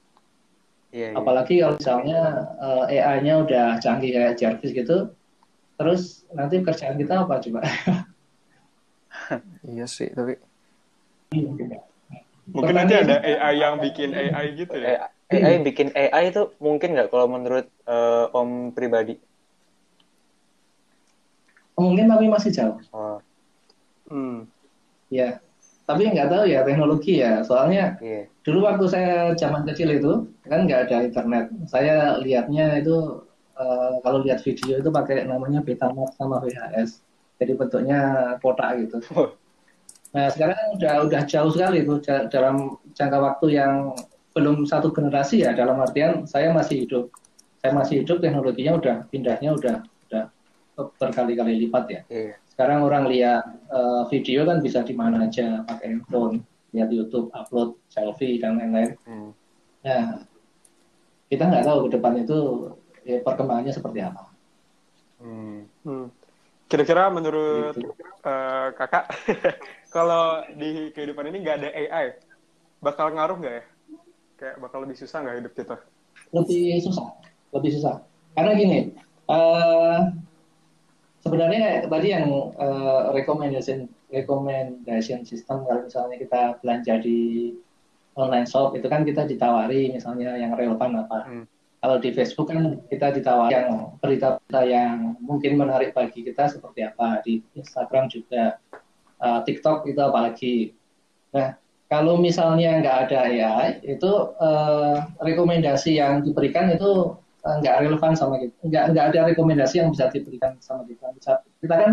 Yeah, 0.91 1.15
yeah. 1.15 1.23
Apalagi 1.23 1.63
kalau 1.63 1.79
misalnya 1.79 2.21
uh, 2.59 2.85
eh, 2.91 3.01
AI-nya 3.01 3.47
udah 3.47 3.67
canggih 3.79 4.13
kayak 4.13 4.37
Jarvis 4.37 4.75
gitu, 4.75 5.15
terus 5.79 6.27
nanti 6.35 6.61
kerjaan 6.61 6.99
kita 6.99 7.23
apa 7.23 7.39
coba? 7.39 7.61
iya 9.73 9.87
sih, 9.89 10.13
tapi 10.13 10.37
mungkin 12.51 12.75
nanti 12.75 12.95
ada 12.99 13.23
AI 13.23 13.55
yang 13.63 13.79
bikin 13.79 14.11
AI 14.17 14.59
gitu 14.59 14.75
ya. 14.75 15.07
AI 15.31 15.63
bikin 15.63 15.95
AI 15.95 16.35
itu 16.35 16.51
mungkin 16.59 16.99
nggak 16.99 17.09
kalau 17.15 17.31
menurut 17.31 17.71
uh, 17.87 18.29
Om 18.35 18.75
pribadi? 18.75 19.17
Mungkin 21.79 22.11
tapi 22.11 22.27
masih 22.29 22.51
jauh. 22.53 22.79
Oh. 22.93 23.19
Hmm. 24.13 24.45
Ya, 25.09 25.41
tapi 25.83 26.09
nggak 26.09 26.31
tahu 26.31 26.45
ya 26.47 26.63
teknologi 26.63 27.21
ya 27.21 27.43
soalnya 27.43 27.99
yeah. 27.99 28.25
dulu 28.47 28.65
waktu 28.65 28.87
saya 28.87 29.35
zaman 29.35 29.67
kecil 29.67 29.91
itu 29.91 30.13
kan 30.47 30.65
nggak 30.65 30.89
ada 30.89 30.97
internet 31.11 31.45
saya 31.67 32.17
lihatnya 32.23 32.79
itu 32.79 33.27
uh, 33.59 33.99
kalau 34.07 34.23
lihat 34.23 34.41
video 34.47 34.79
itu 34.79 34.91
pakai 34.95 35.27
namanya 35.27 35.61
Betamax 35.61 36.15
sama 36.15 36.39
VHS 36.39 37.03
jadi 37.43 37.53
bentuknya 37.59 38.01
kotak 38.39 38.87
gitu 38.87 39.03
oh. 39.19 39.35
Nah 40.13 40.29
sekarang 40.29 40.57
udah 40.77 40.95
udah 41.09 41.23
jauh 41.25 41.51
sekali 41.53 41.85
itu 41.85 41.95
dalam 42.29 42.77
jangka 42.93 43.19
waktu 43.19 43.47
yang 43.57 43.97
belum 44.33 44.65
satu 44.65 44.93
generasi 44.93 45.45
ya 45.45 45.57
dalam 45.57 45.81
artian 45.81 46.29
saya 46.29 46.53
masih 46.53 46.85
hidup 46.85 47.09
saya 47.65 47.73
masih 47.73 48.05
hidup 48.05 48.21
teknologinya 48.21 48.77
udah 48.77 48.97
pindahnya 49.09 49.57
udah 49.57 49.77
udah 50.09 50.25
berkali-kali 51.01 51.65
lipat 51.65 51.85
ya 51.89 52.01
yeah 52.13 52.37
sekarang 52.53 52.85
orang 52.85 53.09
lihat 53.09 53.43
uh, 53.73 54.05
video 54.13 54.45
kan 54.45 54.61
bisa 54.61 54.85
di 54.85 54.93
mana 54.93 55.25
aja 55.25 55.65
pakai 55.65 55.97
handphone 55.97 56.45
lihat 56.77 56.93
YouTube 56.93 57.33
upload 57.33 57.81
selfie 57.89 58.37
dan 58.37 58.61
lain-lain 58.61 58.93
hmm. 59.09 59.31
nah 59.81 60.21
kita 61.33 61.49
nggak 61.49 61.65
tahu 61.65 61.89
ke 61.89 61.97
depan 61.97 62.13
itu 62.21 62.39
ya, 63.09 63.25
perkembangannya 63.25 63.73
seperti 63.73 64.05
apa 64.05 64.29
hmm. 65.25 65.65
Hmm. 65.89 66.07
Kira-kira 66.73 67.13
menurut 67.13 67.77
gitu. 67.77 67.93
uh, 68.25 68.73
kakak 68.73 69.13
kalau 69.95 70.41
di 70.57 70.89
kehidupan 70.97 71.29
ini 71.29 71.45
nggak 71.45 71.57
ada 71.61 71.69
AI 71.69 72.07
bakal 72.81 73.13
ngaruh 73.13 73.37
nggak 73.37 73.55
ya 73.61 73.65
kayak 74.41 74.57
bakal 74.65 74.81
lebih 74.81 74.97
susah 74.97 75.21
nggak 75.21 75.37
hidup 75.45 75.53
kita 75.53 75.77
lebih 76.33 76.81
susah 76.81 77.07
lebih 77.53 77.71
susah 77.77 78.01
karena 78.33 78.53
gini 78.57 78.79
uh, 79.29 80.17
sebenarnya 81.21 81.85
tadi 81.93 82.09
yang 82.09 82.27
uh, 82.57 83.13
recommendation 83.13 83.93
recommendation 84.09 85.29
system 85.29 85.69
kalau 85.69 85.85
misalnya 85.85 86.17
kita 86.17 86.41
belanja 86.65 86.95
di 87.05 87.53
online 88.13 88.45
shop 88.45 88.77
itu 88.77 88.87
kan 88.89 89.03
kita 89.09 89.25
ditawari 89.25 89.89
misalnya 89.93 90.37
yang 90.37 90.53
relevan 90.53 91.01
apa. 91.01 91.19
Hmm. 91.25 91.45
Kalau 91.83 91.99
di 91.99 92.15
Facebook 92.15 92.47
kan 92.47 92.79
kita 92.87 93.11
ditawari 93.11 93.59
yang 93.59 93.99
berita-berita 93.99 94.61
yang 94.71 95.19
mungkin 95.19 95.59
menarik 95.59 95.91
bagi 95.91 96.23
kita 96.23 96.47
seperti 96.47 96.87
apa. 96.87 97.19
Di 97.27 97.43
Instagram 97.59 98.07
juga, 98.07 98.63
uh, 99.19 99.43
TikTok 99.43 99.91
itu 99.91 99.99
apalagi. 99.99 100.55
Nah, 101.35 101.59
kalau 101.91 102.23
misalnya 102.23 102.79
nggak 102.79 102.97
ada 103.11 103.19
AI, 103.27 103.83
itu 103.83 104.31
uh, 104.39 105.11
rekomendasi 105.19 105.99
yang 105.99 106.23
diberikan 106.23 106.71
itu 106.71 107.19
Eh, 107.43 107.57
nggak 107.59 107.83
relevan 107.83 108.15
sama 108.15 108.39
kita 108.39 108.55
nggak 108.63 108.85
nggak 108.95 109.07
ada 109.11 109.21
rekomendasi 109.35 109.83
yang 109.83 109.91
bisa 109.91 110.07
diberikan 110.15 110.55
sama 110.63 110.87
kita 110.87 111.11
bisa, 111.11 111.43
kita 111.59 111.75
kan 111.75 111.93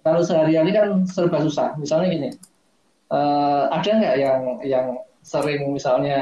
kalau 0.00 0.24
sehari-hari 0.24 0.72
kan 0.72 1.04
serba 1.04 1.44
susah 1.44 1.76
misalnya 1.76 2.08
gini 2.08 2.30
uh, 3.12 3.68
ada 3.68 3.84
nggak 3.84 4.16
yang 4.16 4.40
yang 4.64 4.86
sering 5.28 5.68
misalnya 5.68 6.18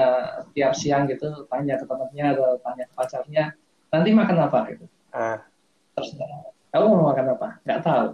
tiap 0.51 0.75
siang 0.75 1.07
gitu 1.07 1.47
tanya 1.47 1.79
ke 1.79 1.87
temannya 1.87 2.27
atau 2.35 2.59
tanya 2.59 2.85
ke 2.91 2.95
pacarnya 2.99 3.45
nanti 3.95 4.11
makan 4.11 4.37
apa 4.51 4.59
gitu 4.75 4.87
Ah, 5.15 5.39
terus 5.95 6.19
kamu 6.75 6.85
mau 6.91 7.15
makan 7.15 7.39
apa 7.39 7.49
nggak 7.63 7.81
tahu 7.87 8.07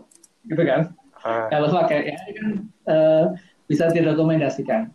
gitu 0.53 0.63
kan 0.69 0.81
ah, 1.25 1.49
kalau 1.49 1.67
pakai 1.73 2.13
AI 2.13 2.31
kan 2.37 2.49
eh, 2.93 3.25
bisa 3.67 3.89
direkomendasikan 3.89 4.93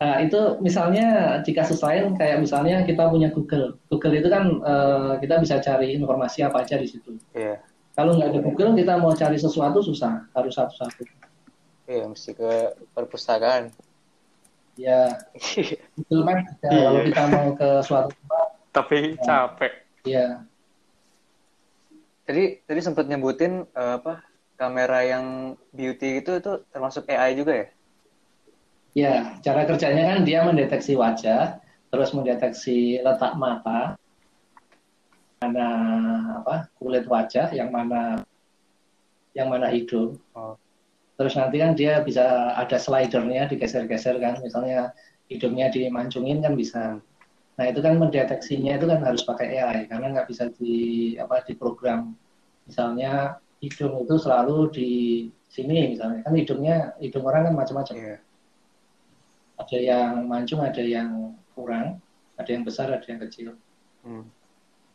Nah, 0.00 0.16
itu 0.24 0.56
misalnya 0.64 1.38
di 1.44 1.52
kasus 1.52 1.84
lain 1.84 2.16
kayak 2.16 2.40
misalnya 2.40 2.88
kita 2.88 3.04
punya 3.12 3.28
Google. 3.28 3.76
Google 3.92 4.16
itu 4.16 4.32
kan 4.32 4.48
eh, 4.48 5.12
kita 5.20 5.36
bisa 5.44 5.60
cari 5.60 5.92
informasi 5.92 6.40
apa 6.40 6.64
aja 6.64 6.80
di 6.80 6.88
situ. 6.88 7.20
iya. 7.36 7.60
Kalau 7.92 8.16
nggak 8.16 8.32
ada 8.32 8.40
Google, 8.40 8.72
kita 8.80 8.96
mau 8.96 9.12
cari 9.12 9.36
sesuatu 9.36 9.84
susah, 9.84 10.24
harus 10.32 10.56
satu-satu. 10.56 11.04
Iya, 11.84 12.08
mesti 12.08 12.32
ke 12.32 12.72
perpustakaan. 12.96 13.76
Ya, 14.80 15.12
juga 16.08 16.40
Iya. 16.64 16.80
kalau 16.88 17.00
kita 17.04 17.22
mau 17.28 17.48
ke 17.52 17.68
suatu 17.84 18.08
tempat, 18.16 18.46
Tapi 18.72 18.98
capek. 19.20 19.72
ya 20.08 20.40
Tadi 22.24 22.62
tadi 22.64 22.80
sempat 22.80 23.04
nyebutin 23.10 23.66
eh, 23.66 23.94
apa 24.00 24.24
kamera 24.56 25.04
yang 25.04 25.58
beauty 25.74 26.24
itu 26.24 26.40
itu 26.40 26.52
termasuk 26.72 27.04
AI 27.12 27.36
juga 27.36 27.52
ya? 27.52 27.66
Ya, 28.90 29.14
cara 29.44 29.68
kerjanya 29.68 30.14
kan 30.14 30.18
dia 30.24 30.42
mendeteksi 30.42 30.96
wajah, 30.96 31.60
terus 31.92 32.10
mendeteksi 32.10 32.98
letak 33.02 33.36
mata, 33.36 33.94
mana 35.42 35.68
apa 36.42 36.70
kulit 36.78 37.04
wajah, 37.06 37.52
yang 37.52 37.68
mana 37.70 38.22
yang 39.34 39.46
mana 39.50 39.70
hidung. 39.70 40.18
Oh. 40.34 40.56
Terus 41.20 41.36
nanti 41.36 41.60
kan 41.60 41.76
dia 41.76 42.00
bisa 42.00 42.56
ada 42.56 42.80
slidernya 42.80 43.44
digeser-geser 43.52 44.16
kan, 44.24 44.40
misalnya 44.40 44.96
hidungnya 45.28 45.68
dimancungin 45.68 46.40
kan 46.40 46.56
bisa. 46.56 46.96
Nah 47.60 47.64
itu 47.68 47.84
kan 47.84 48.00
mendeteksinya 48.00 48.80
itu 48.80 48.88
kan 48.88 49.04
harus 49.04 49.20
pakai 49.28 49.60
AI 49.60 49.84
karena 49.84 50.16
nggak 50.16 50.32
bisa 50.32 50.48
di 50.56 51.12
apa 51.20 51.44
diprogram. 51.44 52.16
Misalnya 52.64 53.36
hidung 53.60 54.00
itu 54.00 54.16
selalu 54.16 54.72
di 54.72 54.90
sini 55.52 55.92
misalnya 55.92 56.24
kan 56.24 56.32
hidungnya 56.32 56.96
hidung 57.04 57.28
orang 57.28 57.52
kan 57.52 57.54
macam-macam 57.58 57.96
Iya. 58.00 58.16
ada 59.60 59.76
yang 59.76 60.24
mancung, 60.24 60.64
ada 60.64 60.80
yang 60.80 61.36
kurang, 61.52 62.00
ada 62.40 62.48
yang 62.48 62.64
besar, 62.64 62.88
ada 62.88 63.04
yang 63.04 63.20
kecil. 63.28 63.60
Hmm. 64.00 64.24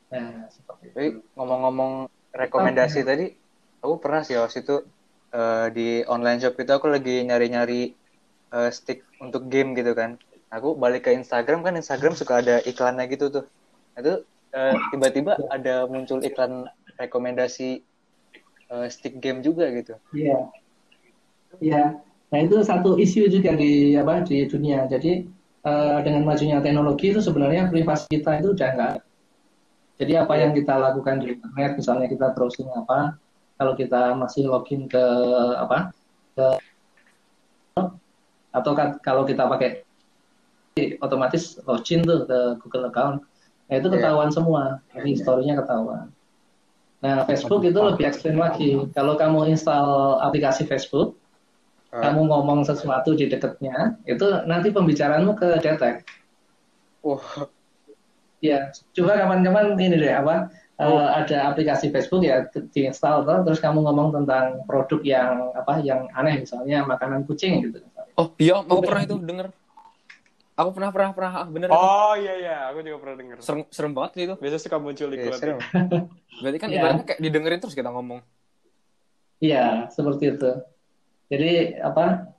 Nah, 0.10 0.50
seperti 0.50 0.90
itu. 0.90 1.22
Ngomong-ngomong 1.38 2.10
rekomendasi 2.34 3.06
tadi, 3.06 3.30
aku 3.86 4.02
pernah 4.02 4.26
sih 4.26 4.34
waktu 4.42 4.66
itu 4.66 4.82
eh, 5.36 5.68
di 5.76 5.88
online 6.08 6.40
shop 6.40 6.56
itu 6.56 6.72
aku 6.72 6.88
lagi 6.88 7.28
nyari-nyari 7.28 7.92
eh, 8.56 8.70
stick 8.72 9.04
untuk 9.20 9.52
game 9.52 9.76
gitu 9.76 9.92
kan. 9.92 10.16
Aku 10.54 10.80
balik 10.80 11.10
ke 11.10 11.12
Instagram 11.12 11.68
kan 11.68 11.76
Instagram 11.76 12.16
suka 12.16 12.40
ada 12.40 12.64
iklannya 12.64 13.12
gitu 13.12 13.28
tuh. 13.28 13.46
Nah, 13.96 14.00
Itu 14.00 14.14
eh, 14.56 14.76
tiba-tiba 14.96 15.36
ada 15.52 15.84
muncul 15.92 16.24
iklan 16.24 16.72
rekomendasi 16.96 17.84
eh, 18.72 18.88
stick 18.88 19.20
game 19.20 19.44
juga 19.44 19.68
gitu. 19.76 20.00
Iya. 20.16 20.40
Iya. 21.60 21.84
Nah, 22.32 22.40
itu 22.42 22.60
satu 22.64 22.96
isu 22.96 23.28
juga 23.28 23.56
di 23.56 23.96
apa 24.00 24.24
di 24.24 24.48
dunia. 24.48 24.88
Jadi 24.88 25.28
eh, 25.66 25.98
dengan 26.08 26.24
majunya 26.24 26.64
teknologi 26.64 27.12
itu 27.12 27.20
sebenarnya 27.20 27.68
privasi 27.68 28.08
kita 28.08 28.40
itu 28.40 28.56
udah 28.56 28.70
enggak. 28.72 28.96
Jadi 29.96 30.14
apa 30.20 30.34
yang 30.36 30.52
kita 30.52 30.76
lakukan 30.76 31.24
di 31.24 31.40
internet, 31.40 31.80
misalnya 31.80 32.08
kita 32.12 32.36
browsing 32.36 32.68
apa, 32.68 33.16
kalau 33.56 33.74
kita 33.74 34.16
masih 34.16 34.52
login 34.52 34.88
ke 34.88 35.04
apa 35.56 35.92
ke 36.36 36.48
atau 38.56 38.72
kan 38.72 38.96
kalau 39.04 39.28
kita 39.28 39.48
pakai 39.48 39.84
otomatis 41.00 41.60
login 41.64 42.04
tuh 42.04 42.28
ke 42.28 42.40
Google 42.60 42.92
account, 42.92 43.24
nah 43.68 43.76
itu 43.80 43.88
Iya. 43.88 43.96
ketahuan 44.00 44.32
semua, 44.32 44.84
jadi 44.92 45.08
historinya 45.12 45.54
ketahuan. 45.64 46.12
Nah 47.00 47.24
Facebook 47.28 47.64
itu 47.64 47.80
lebih 47.80 48.04
ekstrim 48.08 48.36
lagi. 48.40 48.80
Kalau 48.92 49.16
kamu 49.16 49.52
install 49.52 50.20
aplikasi 50.20 50.68
Facebook, 50.68 51.16
Ah. 51.96 52.12
kamu 52.12 52.28
ngomong 52.28 52.68
sesuatu 52.68 53.16
di 53.16 53.32
dekatnya, 53.32 53.96
itu 54.04 54.28
nanti 54.48 54.72
pembicaraanmu 54.72 55.36
ke 55.40 55.64
detek. 55.64 56.04
Wah, 57.04 57.48
Ya, 58.44 58.70
coba 58.94 59.16
kapan-kapan 59.18 59.74
ini 59.80 59.96
deh 60.06 60.12
apa 60.12 60.52
eh, 60.76 60.84
Oh. 60.84 61.00
ada 61.00 61.50
aplikasi 61.50 61.88
Facebook 61.88 62.24
ya 62.24 62.44
diinstal 62.72 63.24
tuh, 63.24 63.48
terus 63.48 63.60
kamu 63.64 63.80
ngomong 63.80 64.12
tentang 64.12 64.64
produk 64.68 65.00
yang 65.02 65.32
apa 65.56 65.80
yang 65.80 66.12
aneh 66.12 66.44
misalnya 66.44 66.84
makanan 66.84 67.24
kucing 67.24 67.64
gitu. 67.64 67.80
Oh 68.16 68.32
iya, 68.36 68.60
aku 68.60 68.84
pernah 68.84 69.04
itu 69.04 69.16
denger. 69.20 69.48
Aku 70.56 70.72
pernah 70.72 70.88
pernah 70.88 71.12
pernah 71.12 71.32
ah, 71.44 71.48
bener. 71.48 71.68
Oh 71.68 72.16
iya 72.16 72.34
iya, 72.40 72.58
aku 72.72 72.80
juga 72.80 73.04
pernah 73.04 73.16
denger. 73.20 73.38
Serem, 73.44 73.68
serem 73.68 73.92
banget 73.92 74.12
sih 74.16 74.24
itu. 74.24 74.36
Biasa 74.40 74.56
suka 74.64 74.78
muncul 74.80 75.08
iya, 75.12 75.20
iklan. 75.28 75.40
serem. 75.40 75.58
Berarti 76.44 76.58
kan 76.64 76.70
Iya. 76.72 76.80
ibaratnya 76.80 77.04
kayak 77.04 77.20
didengerin 77.20 77.60
terus 77.60 77.76
kita 77.76 77.92
ngomong. 77.92 78.24
Iya, 79.44 79.92
seperti 79.92 80.24
itu. 80.32 80.52
Jadi 81.28 81.52
apa 81.84 82.32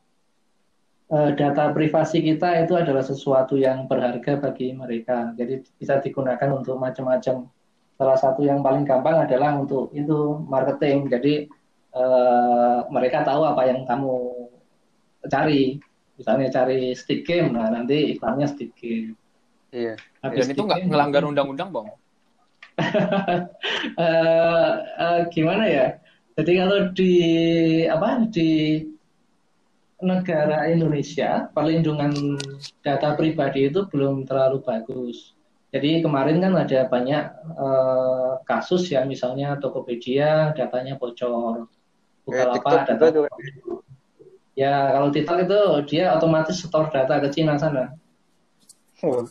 eh, 1.06 1.30
data 1.36 1.70
privasi 1.76 2.24
kita 2.24 2.64
itu 2.64 2.72
adalah 2.72 3.04
sesuatu 3.04 3.60
yang 3.60 3.84
berharga 3.84 4.40
bagi 4.40 4.72
mereka. 4.72 5.36
Jadi 5.36 5.60
bisa 5.76 6.00
digunakan 6.00 6.48
untuk 6.56 6.80
macam-macam. 6.80 7.52
Salah 7.96 8.18
satu 8.20 8.44
yang 8.44 8.60
paling 8.60 8.84
gampang 8.84 9.24
adalah 9.24 9.56
untuk 9.56 9.88
itu 9.96 10.40
marketing. 10.44 11.08
Jadi 11.08 11.48
eh, 11.96 12.78
mereka 12.92 13.24
tahu 13.24 13.42
apa 13.48 13.62
yang 13.68 13.88
kamu 13.88 14.14
cari. 15.28 15.80
Misalnya 16.16 16.48
cari 16.48 16.96
stick 16.96 17.28
game, 17.28 17.52
nah 17.52 17.68
nanti 17.68 18.16
iklannya 18.16 18.48
stick 18.48 18.72
game. 18.80 19.12
Iya. 19.68 20.00
Habis 20.24 20.48
Dan 20.48 20.52
itu 20.56 20.62
nggak 20.64 20.80
game, 20.80 20.88
ngelanggar 20.88 21.22
undang-undang, 21.28 21.68
Bang. 21.68 21.88
eh 24.00 24.72
eh, 24.96 25.20
gimana 25.28 25.64
ya? 25.68 25.86
Jadi 26.36 26.52
kalau 26.56 26.78
di 26.92 27.12
apa 27.88 28.28
di 28.28 28.80
negara 30.00 30.68
Indonesia 30.68 31.48
perlindungan 31.52 32.36
data 32.84 33.16
pribadi 33.16 33.68
itu 33.68 33.84
belum 33.88 34.24
terlalu 34.28 34.60
bagus. 34.64 35.35
Jadi 35.76 36.00
kemarin 36.00 36.40
kan 36.40 36.56
ada 36.56 36.88
banyak 36.88 37.24
eh, 37.52 38.32
kasus 38.48 38.88
ya 38.88 39.04
misalnya 39.04 39.60
Tokopedia 39.60 40.56
datanya 40.56 40.96
bocor, 40.96 41.68
Bukalapak 42.24 42.88
TikTok 42.88 42.96
data. 42.96 43.06
tuh. 43.12 43.28
Ya 44.56 44.96
kalau 44.96 45.12
TikTok 45.12 45.38
itu 45.44 45.60
dia 45.92 46.16
otomatis 46.16 46.56
store 46.56 46.88
data 46.88 47.20
ke 47.20 47.28
Cina 47.28 47.60
sana. 47.60 47.92
Wah, 49.04 49.28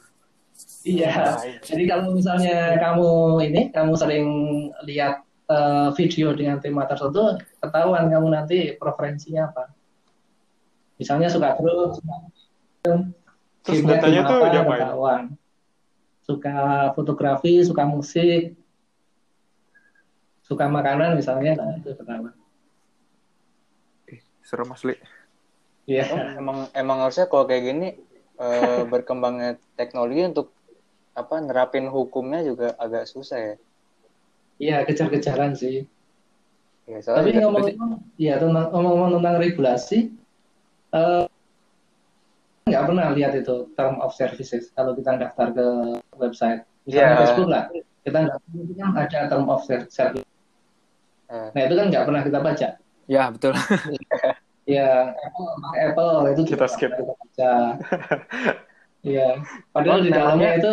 Iya. 0.85 1.41
Jadi 1.65 1.83
kalau 1.89 2.13
misalnya 2.13 2.77
kamu 2.77 3.41
ini, 3.49 3.61
kamu 3.73 3.97
sering 3.97 4.25
lihat 4.85 5.25
eh, 5.49 5.89
video 5.97 6.37
dengan 6.37 6.61
tema 6.61 6.85
tertentu, 6.85 7.41
ketahuan 7.57 8.05
kamu 8.13 8.27
nanti 8.29 8.77
preferensinya 8.77 9.49
apa. 9.49 9.73
Misalnya 11.01 11.27
suka 11.27 11.57
grup, 11.57 11.97
suka 11.97 12.15
Terus 13.65 13.81
datanya 13.81 14.21
tuh 14.29 14.37
diapain? 14.53 14.79
ketahuan. 14.85 15.23
Suka 16.25 16.89
fotografi, 16.97 17.61
suka 17.61 17.85
musik, 17.85 18.57
suka 20.41 20.65
makanan 20.65 21.17
misalnya, 21.17 21.53
nah, 21.57 21.77
itu 21.77 21.93
ketahuan. 21.93 22.33
Serem 24.45 24.69
asli. 24.73 24.93
Iya. 25.85 26.37
emang 26.41 26.65
emang 26.73 27.05
harusnya 27.05 27.29
kalau 27.29 27.45
kayak 27.45 27.63
gini 27.65 27.89
eh, 28.41 28.81
berkembangnya 28.91 29.61
teknologi 29.77 30.25
untuk 30.25 30.49
apa 31.13 31.41
nerapin 31.41 31.87
hukumnya 31.89 32.41
juga 32.41 32.73
agak 32.77 33.05
susah 33.09 33.39
ya. 33.39 33.55
Iya, 34.55 34.77
kejar-kejaran 34.87 35.53
sih. 35.55 35.85
Ya, 36.85 37.01
Tapi 37.01 37.33
ngomong-ngomong, 37.33 37.97
ya 38.21 38.37
tentang 38.37 38.69
ngomong-ngomong 38.69 39.11
tentang 39.17 39.35
regulasi, 39.41 40.13
eh, 40.93 41.25
nggak 42.69 42.85
pernah 42.85 43.09
lihat 43.13 43.33
itu 43.37 43.73
term 43.73 43.97
of 44.01 44.13
services 44.13 44.69
kalau 44.73 44.93
kita 44.93 45.17
daftar 45.17 45.49
ke 45.53 45.67
website, 46.17 46.63
misalnya 46.83 47.07
Iya. 47.07 47.19
Facebook 47.21 47.49
lah, 47.49 47.63
kita 48.01 48.19
itu 48.53 48.73
kan 48.75 48.89
ada 48.93 49.19
term 49.27 49.45
of 49.47 49.61
ser- 49.63 49.89
service. 49.89 50.25
Eh. 51.25 51.49
Nah 51.51 51.61
itu 51.63 51.73
kan 51.73 51.85
nggak 51.89 52.03
pernah 52.05 52.21
kita 52.21 52.39
baca. 52.39 52.67
Ya, 53.05 53.23
betul. 53.29 53.53
Ya 54.65 55.13
Apple, 55.13 55.49
Apple 55.77 56.11
itu 56.33 56.41
Kita 56.49 56.65
juga 56.65 56.73
skip. 56.73 56.89
nggak 56.89 57.05
kita 57.05 57.13
baca. 57.13 57.51
Iya, 59.05 59.37
padahal 59.69 60.01
di 60.01 60.09
dalamnya 60.09 60.57
itu, 60.57 60.71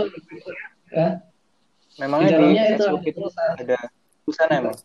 ya, 0.88 1.20
memangnya 2.00 2.24
di 2.24 2.32
di, 2.32 2.36
dalamnya 2.40 2.64
itu 2.64 2.84
Facebook 2.88 3.04
itu 3.04 3.22
ada 3.28 3.76
tulisan 4.24 4.48
emang. 4.48 4.76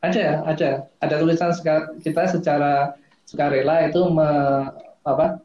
Ada, 0.00 0.24
ada, 0.48 0.68
ada 1.04 1.14
tulisan 1.20 1.52
kita 2.00 2.22
secara 2.32 2.96
sukarela 3.28 3.84
itu 3.84 4.00
me- 4.08 4.72
apa, 5.04 5.44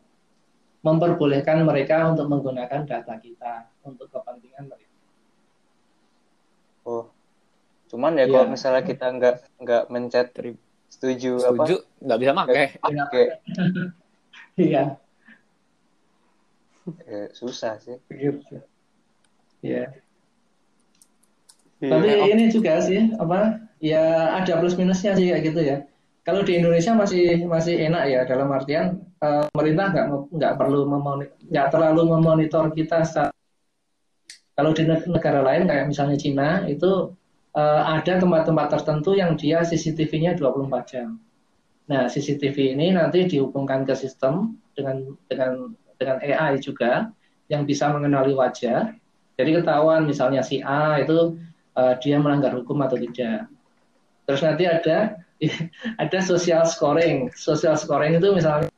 memperbolehkan 0.88 1.68
mereka 1.68 2.08
untuk 2.08 2.32
menggunakan 2.32 2.88
data 2.88 3.20
kita 3.20 3.68
untuk 3.84 4.08
kepentingan 4.08 4.72
mereka. 4.72 4.96
Oh, 6.88 7.12
cuman 7.92 8.16
ya 8.16 8.24
Iya. 8.24 8.32
kalau 8.32 8.48
misalnya 8.48 8.84
kita 8.88 9.06
nggak 9.12 9.36
nggak 9.60 9.84
mencet 9.92 10.28
setuju, 10.88 11.36
Setuju, 11.36 11.76
nggak 12.00 12.20
bisa 12.24 12.32
pakai. 12.32 12.66
apa, 12.80 13.04
pakai 13.04 13.26
Iya, 14.58 14.84
Ya, 17.04 17.28
susah 17.36 17.76
sih. 17.84 18.00
Gitu. 18.08 18.64
Ya. 19.60 19.92
Iya. 21.84 21.92
Tapi 21.92 22.08
ini 22.32 22.48
juga 22.48 22.80
sih 22.80 23.12
apa? 23.20 23.60
Ya 23.84 24.34
ada 24.40 24.56
plus 24.58 24.74
minusnya 24.80 25.12
sih 25.14 25.28
kayak 25.30 25.44
gitu 25.52 25.62
ya. 25.62 25.78
Kalau 26.28 26.44
di 26.44 26.60
Indonesia 26.60 26.92
masih 26.92 27.48
masih 27.48 27.88
enak 27.88 28.04
ya 28.12 28.22
dalam 28.28 28.52
artian 28.52 29.00
eh, 29.24 29.48
pemerintah 29.56 29.96
nggak 29.96 30.08
nggak 30.36 30.54
perlu 30.60 30.80
nggak 31.48 31.68
terlalu 31.72 32.02
memonitor 32.04 32.68
kita 32.76 33.08
secara 33.08 33.32
kalau 34.60 34.76
di 34.76 34.84
neg- 34.84 35.08
negara 35.08 35.40
lain 35.40 35.70
kayak 35.72 35.88
misalnya 35.88 36.18
Cina 36.20 36.68
itu 36.68 37.16
eh, 37.56 37.82
ada 37.96 38.20
tempat-tempat 38.20 38.68
tertentu 38.76 39.16
yang 39.16 39.40
dia 39.40 39.64
CCTV-nya 39.64 40.36
24 40.36 40.92
jam. 40.92 41.16
Nah, 41.88 42.12
CCTV 42.12 42.76
ini 42.76 42.92
nanti 42.92 43.24
dihubungkan 43.24 43.88
ke 43.88 43.96
sistem 43.96 44.60
dengan 44.76 45.16
dengan 45.32 45.72
dengan 45.96 46.20
AI 46.20 46.60
juga 46.60 47.08
yang 47.48 47.64
bisa 47.64 47.88
mengenali 47.88 48.36
wajah. 48.36 48.92
Jadi 49.40 49.64
ketahuan 49.64 50.04
misalnya 50.04 50.44
si 50.44 50.60
A 50.60 51.00
itu 51.00 51.40
eh, 51.80 51.96
dia 52.04 52.20
melanggar 52.20 52.52
hukum 52.52 52.84
atau 52.84 53.00
tidak. 53.00 53.48
Terus 54.28 54.42
nanti 54.44 54.68
ada 54.68 55.24
ada 56.04 56.20
social 56.24 56.66
scoring. 56.66 57.30
Social 57.38 57.78
scoring 57.78 58.18
itu 58.18 58.30
misalnya 58.34 58.70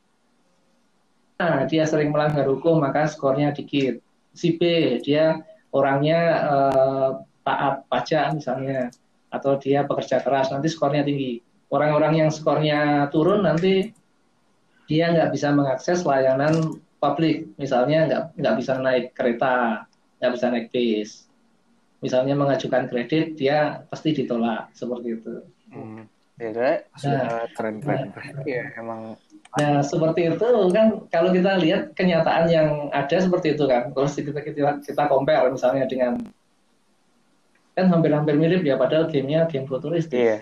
nah, 1.40 1.64
dia 1.64 1.88
sering 1.88 2.12
melanggar 2.12 2.44
hukum 2.48 2.80
maka 2.80 3.08
skornya 3.08 3.52
dikit. 3.56 4.00
Si 4.36 4.54
B 4.60 4.62
dia 5.00 5.40
orangnya 5.72 6.20
eh, 6.46 7.10
taat 7.42 7.88
pajak 7.88 8.36
misalnya 8.36 8.92
atau 9.30 9.56
dia 9.56 9.86
pekerja 9.86 10.20
keras 10.20 10.50
nanti 10.52 10.68
skornya 10.68 11.06
tinggi. 11.06 11.40
Orang-orang 11.70 12.26
yang 12.26 12.30
skornya 12.34 13.08
turun 13.14 13.46
nanti 13.46 13.94
dia 14.90 15.14
nggak 15.14 15.30
bisa 15.30 15.54
mengakses 15.54 16.02
layanan 16.02 16.82
publik, 16.98 17.46
misalnya 17.56 18.10
nggak 18.10 18.22
nggak 18.42 18.56
bisa 18.58 18.72
naik 18.82 19.04
kereta, 19.14 19.86
nggak 20.18 20.32
bisa 20.34 20.46
naik 20.50 20.66
bis. 20.74 21.30
Misalnya 22.02 22.34
mengajukan 22.34 22.90
kredit, 22.90 23.38
dia 23.38 23.86
pasti 23.86 24.10
ditolak 24.10 24.74
seperti 24.74 25.08
itu. 25.14 25.34
Hmm. 25.70 26.10
Ya, 26.40 26.80
Nah, 27.04 27.44
eh, 27.44 27.44
Keren 27.52 27.84
keren. 27.84 28.08
keren. 28.16 28.34
iya 28.48 28.64
emang 28.80 29.12
Nah, 29.50 29.82
seperti 29.82 30.30
itu 30.30 30.46
kan 30.70 31.04
kalau 31.10 31.34
kita 31.34 31.58
lihat 31.58 31.92
kenyataan 31.98 32.46
yang 32.46 32.88
ada 32.94 33.18
seperti 33.18 33.58
itu 33.58 33.66
kan. 33.66 33.90
Terus 33.90 34.14
kita 34.14 34.40
kita, 34.46 34.78
kita 34.78 35.02
compare 35.10 35.50
misalnya 35.50 35.90
dengan 35.90 36.22
kan 37.74 37.86
hampir-hampir 37.90 38.38
mirip 38.38 38.62
ya 38.62 38.78
padahal 38.78 39.10
gamenya 39.10 39.50
game 39.50 39.66
futuristis. 39.66 40.14
iya. 40.16 40.38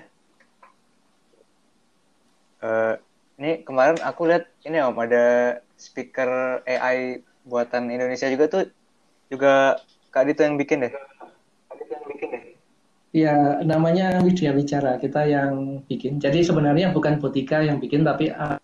Eh, 2.58 2.94
ini 3.40 3.62
kemarin 3.62 3.96
aku 4.02 4.28
lihat 4.28 4.50
ini 4.66 4.82
om 4.82 4.98
ada 4.98 5.58
speaker 5.78 6.61
AI 6.66 7.22
buatan 7.46 7.88
Indonesia 7.88 8.28
juga 8.28 8.44
tuh 8.50 8.62
juga 9.32 9.78
Kak 10.11 10.26
Dito 10.26 10.42
yang 10.44 10.58
bikin 10.61 10.84
deh. 10.84 10.92
Ya, 13.18 13.59
namanya 13.66 14.22
Widya 14.22 14.54
Wicara, 14.54 14.94
kita 15.02 15.26
yang 15.26 15.83
bikin. 15.90 16.22
Jadi 16.22 16.46
sebenarnya 16.46 16.94
bukan 16.94 17.18
Botika 17.18 17.59
yang 17.66 17.83
bikin, 17.83 18.07
tapi 18.07 18.31
uh, 18.31 18.62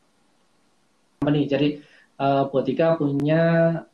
company. 1.19 1.51
Jadi 1.51 1.83
uh, 2.23 2.47
Botika 2.47 2.95
punya 2.95 3.43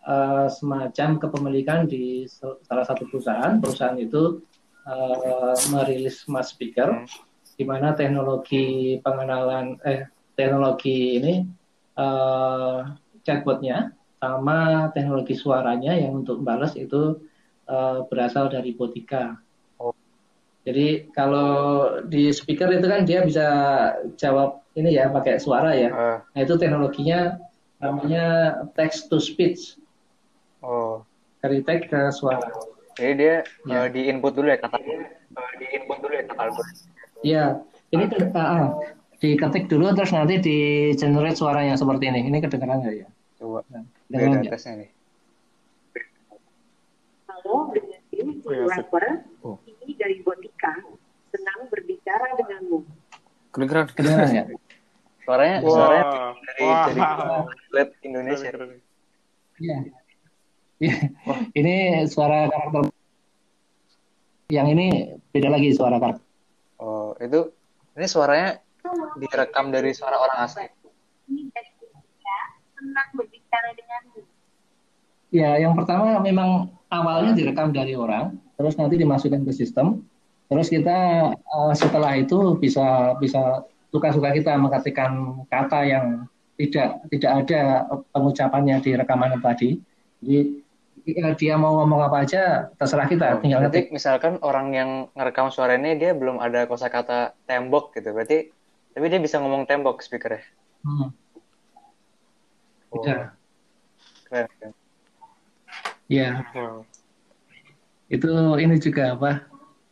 uh, 0.04 0.52
semacam 0.52 1.16
kepemilikan 1.16 1.88
di 1.88 2.28
salah 2.68 2.84
satu 2.84 3.08
perusahaan. 3.08 3.56
Perusahaan 3.56 3.96
itu 3.96 4.44
uh, 4.84 5.56
merilis 5.72 6.28
smart 6.28 6.44
speaker, 6.44 6.92
Hmm. 6.92 7.08
di 7.56 7.64
mana 7.64 7.96
teknologi 7.96 9.00
pengenalan, 9.00 9.80
eh 9.88 10.04
teknologi 10.36 11.20
ini 11.20 11.34
uh, 11.96 12.84
chatbotnya 13.24 13.96
sama 14.20 14.92
teknologi 14.92 15.32
suaranya 15.32 15.96
yang 15.96 16.20
untuk 16.20 16.44
balas 16.44 16.76
itu 16.76 17.16
uh, 17.64 18.04
berasal 18.12 18.52
dari 18.52 18.76
Botika. 18.76 19.40
Jadi 20.60 21.08
kalau 21.16 21.48
di 22.04 22.28
speaker 22.28 22.68
itu 22.68 22.84
kan 22.84 23.08
dia 23.08 23.24
bisa 23.24 23.46
jawab 24.20 24.60
ini 24.76 24.92
ya 24.92 25.08
pakai 25.08 25.40
suara 25.40 25.72
ya. 25.72 25.88
Eh, 25.88 26.18
Nah 26.36 26.40
itu 26.44 26.54
teknologinya 26.60 27.40
namanya 27.80 28.24
text 28.76 29.08
to 29.08 29.16
speech 29.16 29.80
oh, 30.60 31.00
dari 31.40 31.64
teks 31.64 31.88
ke 31.88 32.00
suara. 32.12 32.44
jadi 33.00 33.12
dia 33.16 33.36
Ya. 33.64 33.88
eh, 33.88 33.88
di 33.88 34.00
input 34.12 34.36
dulu 34.36 34.52
ya 34.52 34.60
kata. 34.60 34.76
Eh, 34.76 35.52
di 35.56 35.66
input 35.80 35.96
dulu 36.04 36.12
ya 36.12 36.24
kata 36.28 36.40
algoritma. 36.44 36.84
Ya 37.24 37.44
ini 37.92 38.04
ke, 38.12 38.16
ah, 38.36 38.44
ah. 38.44 38.66
diketik 39.20 39.64
dulu 39.72 39.92
terus 39.96 40.12
nanti 40.12 40.40
di 40.44 40.58
generate 40.96 41.40
suaranya 41.40 41.80
seperti 41.80 42.12
ini. 42.12 42.28
Ini 42.28 42.36
kedengeran 42.44 42.84
nggak 42.84 42.96
ya? 43.00 43.08
Coba 43.40 43.64
Nah, 43.72 44.44
tesnya 44.44 44.84
nih. 44.84 44.90
Halo, 47.32 47.72
dengan 47.72 48.00
ini 48.12 48.32
Oh, 48.44 48.68
Ini 49.84 49.92
dari 49.96 50.16
Botika. 50.20 50.72
Senang 51.30 51.70
berbicara 51.70 52.36
denganmu. 52.36 52.78
Keren 53.54 53.66
keren. 53.66 53.86
Kedengeran 53.94 54.28
nggak? 54.30 54.48
Suaranya 55.24 55.56
Wah. 55.62 55.70
suaranya 55.70 56.04
dari 56.42 56.62
Wah. 56.64 56.84
dari 56.86 57.00
lab 57.70 57.88
Indonesia. 58.02 58.50
Iya. 59.60 59.78
Iya. 60.80 60.96
Ini 61.54 61.74
suara 62.08 62.48
karakter. 62.48 62.90
Yang 64.50 64.68
ini 64.74 64.86
beda 65.30 65.48
lagi 65.52 65.68
suara 65.76 66.02
karakter. 66.02 66.26
Oh, 66.80 67.12
itu 67.20 67.52
ini 67.94 68.06
suaranya 68.08 68.58
direkam 69.20 69.68
dari 69.70 69.92
suara 69.92 70.16
orang 70.16 70.38
asli. 70.42 70.66
Ini 71.28 71.52
dari 71.52 71.70
Botika. 71.78 72.38
Senang 72.74 73.08
berbicara 73.14 73.68
denganmu. 73.76 74.20
Ya, 75.30 75.54
yang 75.62 75.78
pertama 75.78 76.18
memang 76.18 76.74
awalnya 76.90 77.38
direkam 77.38 77.70
dari 77.70 77.94
orang, 77.94 78.34
terus 78.60 78.76
nanti 78.76 79.00
dimasukkan 79.00 79.40
ke 79.40 79.52
sistem, 79.56 80.04
terus 80.52 80.68
kita 80.68 80.98
eh, 81.32 81.72
setelah 81.72 82.12
itu 82.20 82.60
bisa 82.60 83.16
bisa 83.16 83.64
suka-suka 83.88 84.36
kita 84.36 84.52
mengetikkan 84.60 85.40
kata 85.48 85.80
yang 85.88 86.06
tidak 86.60 87.00
tidak 87.08 87.32
ada 87.40 87.60
pengucapannya 88.12 88.76
di 88.84 88.90
rekaman 88.92 89.40
tadi. 89.40 89.80
Jadi 90.20 90.38
ya, 91.08 91.32
dia 91.32 91.54
mau 91.56 91.80
ngomong 91.80 92.04
apa 92.04 92.28
aja 92.28 92.68
terserah 92.76 93.08
kita, 93.08 93.40
tinggal 93.40 93.64
Berarti 93.64 93.88
ngetik. 93.88 93.96
misalkan 93.96 94.36
orang 94.44 94.76
yang 94.76 94.90
ngerekam 95.16 95.48
suara 95.48 95.80
ini 95.80 95.96
dia 95.96 96.12
belum 96.12 96.36
ada 96.36 96.68
kosakata 96.68 97.32
tembok 97.48 97.96
gitu. 97.96 98.12
Berarti 98.12 98.52
tapi 98.92 99.06
dia 99.08 99.16
bisa 99.16 99.40
ngomong 99.40 99.64
tembok 99.64 100.04
speakernya. 100.04 100.44
Hmm, 100.84 101.08
Oh, 102.90 102.98
bisa. 103.00 103.32
keren, 104.26 104.46
keren. 104.58 104.72
Ya, 106.10 106.42
Wow. 106.52 106.89
Itu 108.10 108.30
ini 108.58 108.76
juga 108.82 109.14
apa? 109.14 109.32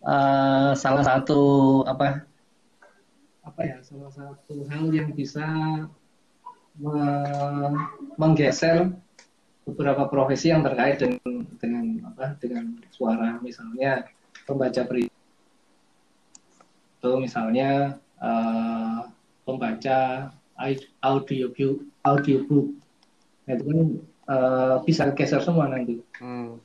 eh, 0.02 0.70
salah 0.74 1.04
satu 1.07 1.40
apa? 1.87 2.26
Apa 3.46 3.61
ya? 3.62 3.76
Salah 3.87 4.11
satu 4.11 4.66
hal 4.66 4.90
yang 4.90 5.14
bisa 5.14 5.46
me- 6.78 7.87
menggeser 8.18 8.90
beberapa 9.62 10.11
profesi 10.11 10.50
yang 10.50 10.66
terkait 10.66 10.98
dengan 10.98 11.46
dengan 11.62 11.85
apa? 12.11 12.35
Dengan 12.42 12.74
suara, 12.90 13.38
misalnya 13.38 14.07
pembaca 14.46 14.83
berita, 14.83 15.14
atau 16.98 17.22
misalnya 17.22 18.02
eh, 18.18 18.98
pembaca 19.46 19.98
audio 21.07 21.46
audiobook. 22.02 22.66
Nah, 23.46 23.52
itu 23.54 23.64
kan 23.64 23.81
eh, 24.28 24.76
bisa 24.83 25.02
geser 25.14 25.40
semua 25.40 25.70
nanti. 25.70 26.02
Hmm. 26.18 26.59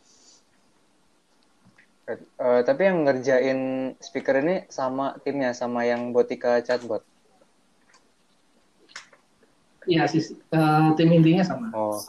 Eh, 2.03 2.61
tapi 2.67 2.81
yang 2.83 3.07
ngerjain 3.07 3.59
speaker 4.03 4.35
ini 4.43 4.67
sama 4.67 5.15
timnya 5.23 5.55
sama 5.55 5.87
yang 5.87 6.11
Botika 6.11 6.59
chatbot. 6.59 6.99
Iya, 9.87 10.03
sis- 10.11 10.35
eh, 10.35 10.87
tim 10.99 11.09
intinya 11.15 11.43
sama. 11.47 11.71
Oh, 11.71 11.99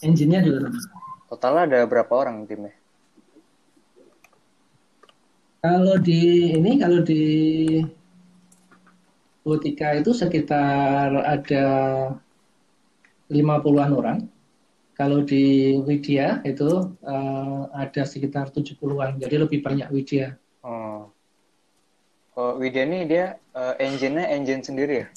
Engine-nya 0.00 0.40
juga 0.44 0.72
sama. 0.72 1.00
totalnya 1.28 1.62
ada 1.68 1.78
berapa 1.88 2.12
orang 2.12 2.44
timnya? 2.48 2.72
Kalau 5.60 5.96
di 6.00 6.52
ini, 6.56 6.78
kalau 6.80 7.00
di 7.04 7.22
Botika 9.44 9.92
itu 9.92 10.10
sekitar 10.16 11.12
ada 11.20 11.64
50-an 13.28 13.90
orang. 13.92 14.18
Kalau 14.96 15.20
di 15.20 15.76
Widya 15.84 16.40
itu 16.48 16.96
eh, 17.04 17.62
ada 17.76 18.02
sekitar 18.08 18.48
70-an. 18.48 19.20
Jadi 19.20 19.36
lebih 19.36 19.60
banyak 19.60 19.92
Widya. 19.92 20.32
Oh. 20.64 21.12
Oh, 22.32 22.52
Widya 22.56 22.88
ini 22.88 23.04
dia 23.04 23.36
eh, 23.52 23.74
engine-nya 23.76 24.24
engine 24.32 24.64
sendiri 24.64 25.04
ya? 25.04 25.08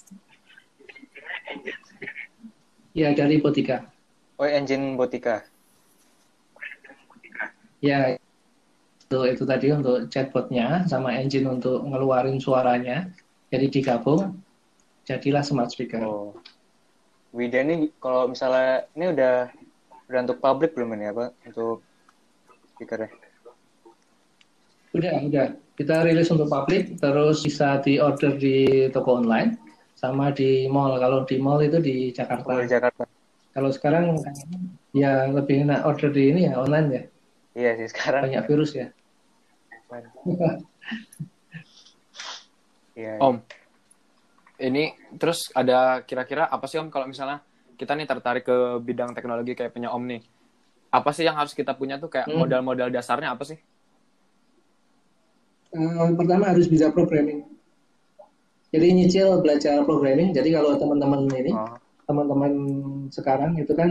Ya, 2.91 3.09
dari 3.15 3.39
Botika. 3.39 3.87
Oh, 4.35 4.43
engine 4.43 4.99
Botika. 4.99 5.47
Ya, 7.79 8.19
itu, 9.07 9.19
itu 9.31 9.43
tadi 9.47 9.71
untuk 9.71 10.11
chatbotnya 10.11 10.83
sama 10.91 11.15
engine 11.15 11.47
untuk 11.47 11.87
ngeluarin 11.87 12.35
suaranya. 12.43 13.07
Jadi 13.47 13.71
digabung, 13.71 14.35
jadilah 15.07 15.39
smart 15.39 15.71
speaker. 15.71 16.03
Oh. 16.03 16.35
Widya 17.31 17.63
ini 17.63 17.95
kalau 18.03 18.27
misalnya 18.27 18.83
ini 18.97 19.05
udah 19.15 19.47
udah 20.09 20.25
untuk 20.25 20.41
publik 20.41 20.73
belum 20.73 20.97
ini 20.97 21.05
apa 21.13 21.31
untuk 21.45 21.85
speakernya? 22.75 23.13
Udah, 24.89 25.13
udah. 25.21 25.47
Kita 25.77 26.01
rilis 26.01 26.33
untuk 26.33 26.49
publik, 26.49 26.97
terus 26.97 27.45
bisa 27.45 27.77
di-order 27.79 28.35
di 28.35 28.89
toko 28.89 29.21
online, 29.21 29.55
sama 29.93 30.33
di 30.33 30.65
mall. 30.67 30.97
Kalau 30.97 31.23
di 31.23 31.37
mall 31.37 31.61
itu 31.61 31.77
di 31.77 32.09
Jakarta. 32.09 32.49
Oh, 32.51 32.59
di 32.59 32.67
Jakarta. 32.67 33.05
Kalau 33.53 33.69
sekarang 33.69 34.17
ya 34.91 35.29
lebih 35.29 35.69
enak 35.69 35.85
order 35.85 36.09
di 36.09 36.33
ini 36.33 36.49
ya, 36.49 36.57
online 36.57 36.87
ya. 36.89 37.03
Iya 37.53 37.71
sih 37.79 37.87
sekarang. 37.93 38.27
Banyak 38.27 38.43
virus 38.49 38.71
ya. 38.73 38.87
Iya. 42.97 43.15
Om, 43.23 43.39
ini 44.59 44.91
terus 45.15 45.47
ada 45.55 46.03
kira-kira 46.03 46.51
apa 46.51 46.67
sih 46.67 46.81
Om 46.81 46.91
kalau 46.91 47.07
misalnya 47.07 47.39
kita 47.79 47.95
nih 47.95 48.07
tertarik 48.11 48.43
ke 48.43 48.57
bidang 48.83 49.11
teknologi 49.17 49.55
kayak 49.55 49.71
punya 49.75 49.89
Om 49.95 50.03
nih. 50.11 50.21
Apa 50.91 51.09
sih 51.15 51.23
yang 51.27 51.37
harus 51.39 51.53
kita 51.55 51.71
punya 51.79 51.95
tuh 52.03 52.09
kayak 52.13 52.27
Hmm. 52.27 52.39
modal-modal 52.41 52.89
dasarnya 52.91 53.29
apa 53.33 53.43
sih? 53.47 53.57
Eh, 55.69 56.09
pertama 56.17 56.49
harus 56.49 56.65
bisa 56.65 56.89
programming. 56.89 57.45
Jadi 58.69 58.87
nyicil 58.93 59.41
belajar 59.41 59.81
programming. 59.85 60.29
Jadi 60.33 60.49
kalau 60.53 60.77
teman-teman 60.77 61.25
ini, 61.33 61.53
Oh, 61.53 61.77
teman-teman 62.09 62.53
sekarang 63.13 63.53
itu 63.57 63.73
kan 63.77 63.89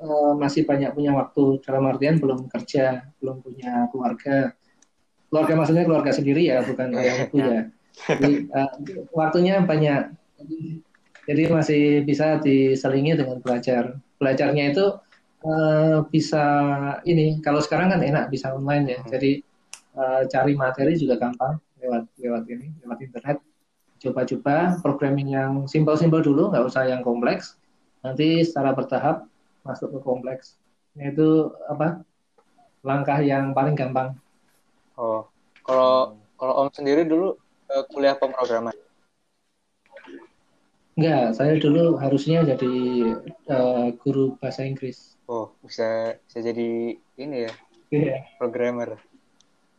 eh, 0.00 0.32
masih 0.38 0.62
banyak 0.66 0.90
punya 0.94 1.12
waktu 1.14 1.62
dalam 1.62 1.86
artian 1.90 2.18
belum 2.18 2.46
kerja, 2.50 3.06
belum 3.22 3.42
punya 3.46 3.86
keluarga. 3.94 4.54
Keluarga 5.30 5.52
maksudnya 5.58 5.84
keluarga 5.86 6.12
sendiri 6.14 6.42
ya, 6.50 6.58
bukan 6.66 6.88
ibu 6.98 7.36
ya. 7.38 7.62
Jadi 8.10 8.32
eh, 8.50 8.70
waktunya 9.14 9.54
banyak. 9.62 10.02
Jadi 10.40 10.58
masih 11.50 12.02
bisa 12.02 12.40
diselingi 12.42 13.14
dengan 13.14 13.38
belajar. 13.38 13.94
Belajarnya 14.18 14.64
itu 14.74 14.86
eh, 15.46 15.98
bisa 16.08 16.44
ini. 17.06 17.38
Kalau 17.44 17.60
sekarang 17.62 17.94
kan 17.94 18.00
enak 18.02 18.32
bisa 18.32 18.52
online 18.54 18.84
ya. 18.98 19.00
Jadi 19.06 19.40
eh, 19.96 20.22
cari 20.30 20.52
materi 20.58 20.96
juga 20.98 21.20
gampang 21.20 21.60
lewat 21.80 22.04
lewat 22.20 22.42
ini, 22.50 22.66
lewat 22.84 22.98
internet 23.00 23.38
coba-coba 24.00 24.80
programming 24.80 25.28
yang 25.36 25.52
simpel-simpel 25.68 26.24
dulu, 26.24 26.48
nggak 26.48 26.64
usah 26.64 26.88
yang 26.88 27.04
kompleks. 27.04 27.60
Nanti 28.00 28.40
secara 28.40 28.72
bertahap 28.72 29.28
masuk 29.60 29.92
ke 29.92 29.98
kompleks. 30.00 30.56
Itu 30.96 31.52
apa? 31.68 32.00
Langkah 32.80 33.20
yang 33.20 33.52
paling 33.52 33.76
gampang. 33.76 34.16
oh. 34.96 35.28
Kalau 35.60 36.16
kalau 36.40 36.64
Om 36.64 36.72
sendiri 36.72 37.04
dulu 37.04 37.36
eh, 37.68 37.84
kuliah 37.92 38.16
pemrograman. 38.16 38.72
Enggak, 40.94 41.38
saya 41.38 41.54
dulu 41.56 41.96
harusnya 41.96 42.42
jadi 42.44 42.72
eh, 43.46 43.86
guru 43.96 44.36
bahasa 44.36 44.66
Inggris. 44.66 45.16
Oh, 45.24 45.54
bisa 45.62 46.18
bisa 46.26 46.38
jadi 46.42 46.68
ini 47.16 47.36
ya, 47.46 47.52
Iya. 47.88 48.16
programmer. 48.36 48.98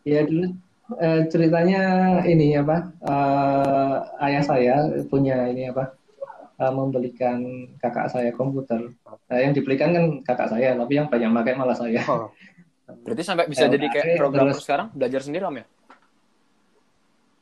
Ya 0.08 0.24
dulu 0.24 0.56
eh, 0.98 1.22
ceritanya 1.28 1.82
ini 2.24 2.56
apa? 2.56 2.96
eh, 2.96 3.96
ayah 4.26 4.44
saya 4.44 4.76
punya 5.06 5.52
ini 5.52 5.70
apa? 5.70 5.94
eh, 6.58 6.74
membelikan 6.74 7.42
kakak 7.78 8.08
saya 8.08 8.32
komputer. 8.32 8.94
Nah, 9.06 9.38
yang 9.38 9.52
dibelikan 9.52 9.92
kan 9.92 10.06
kakak 10.24 10.50
saya, 10.50 10.74
tapi 10.74 10.94
yang 10.96 11.10
banyak 11.10 11.30
pakai 11.34 11.54
malah 11.56 11.76
saya. 11.76 12.02
Oh, 12.08 12.30
Berarti 12.92 13.24
sampai 13.24 13.48
bisa 13.48 13.68
Eh, 13.68 13.72
jadi 13.72 13.88
kayak 13.88 14.06
programmer 14.20 14.52
terus- 14.52 14.64
sekarang 14.68 14.88
belajar 14.92 15.22
sendiri 15.24 15.48
Om 15.48 15.58
ya? 15.60 15.66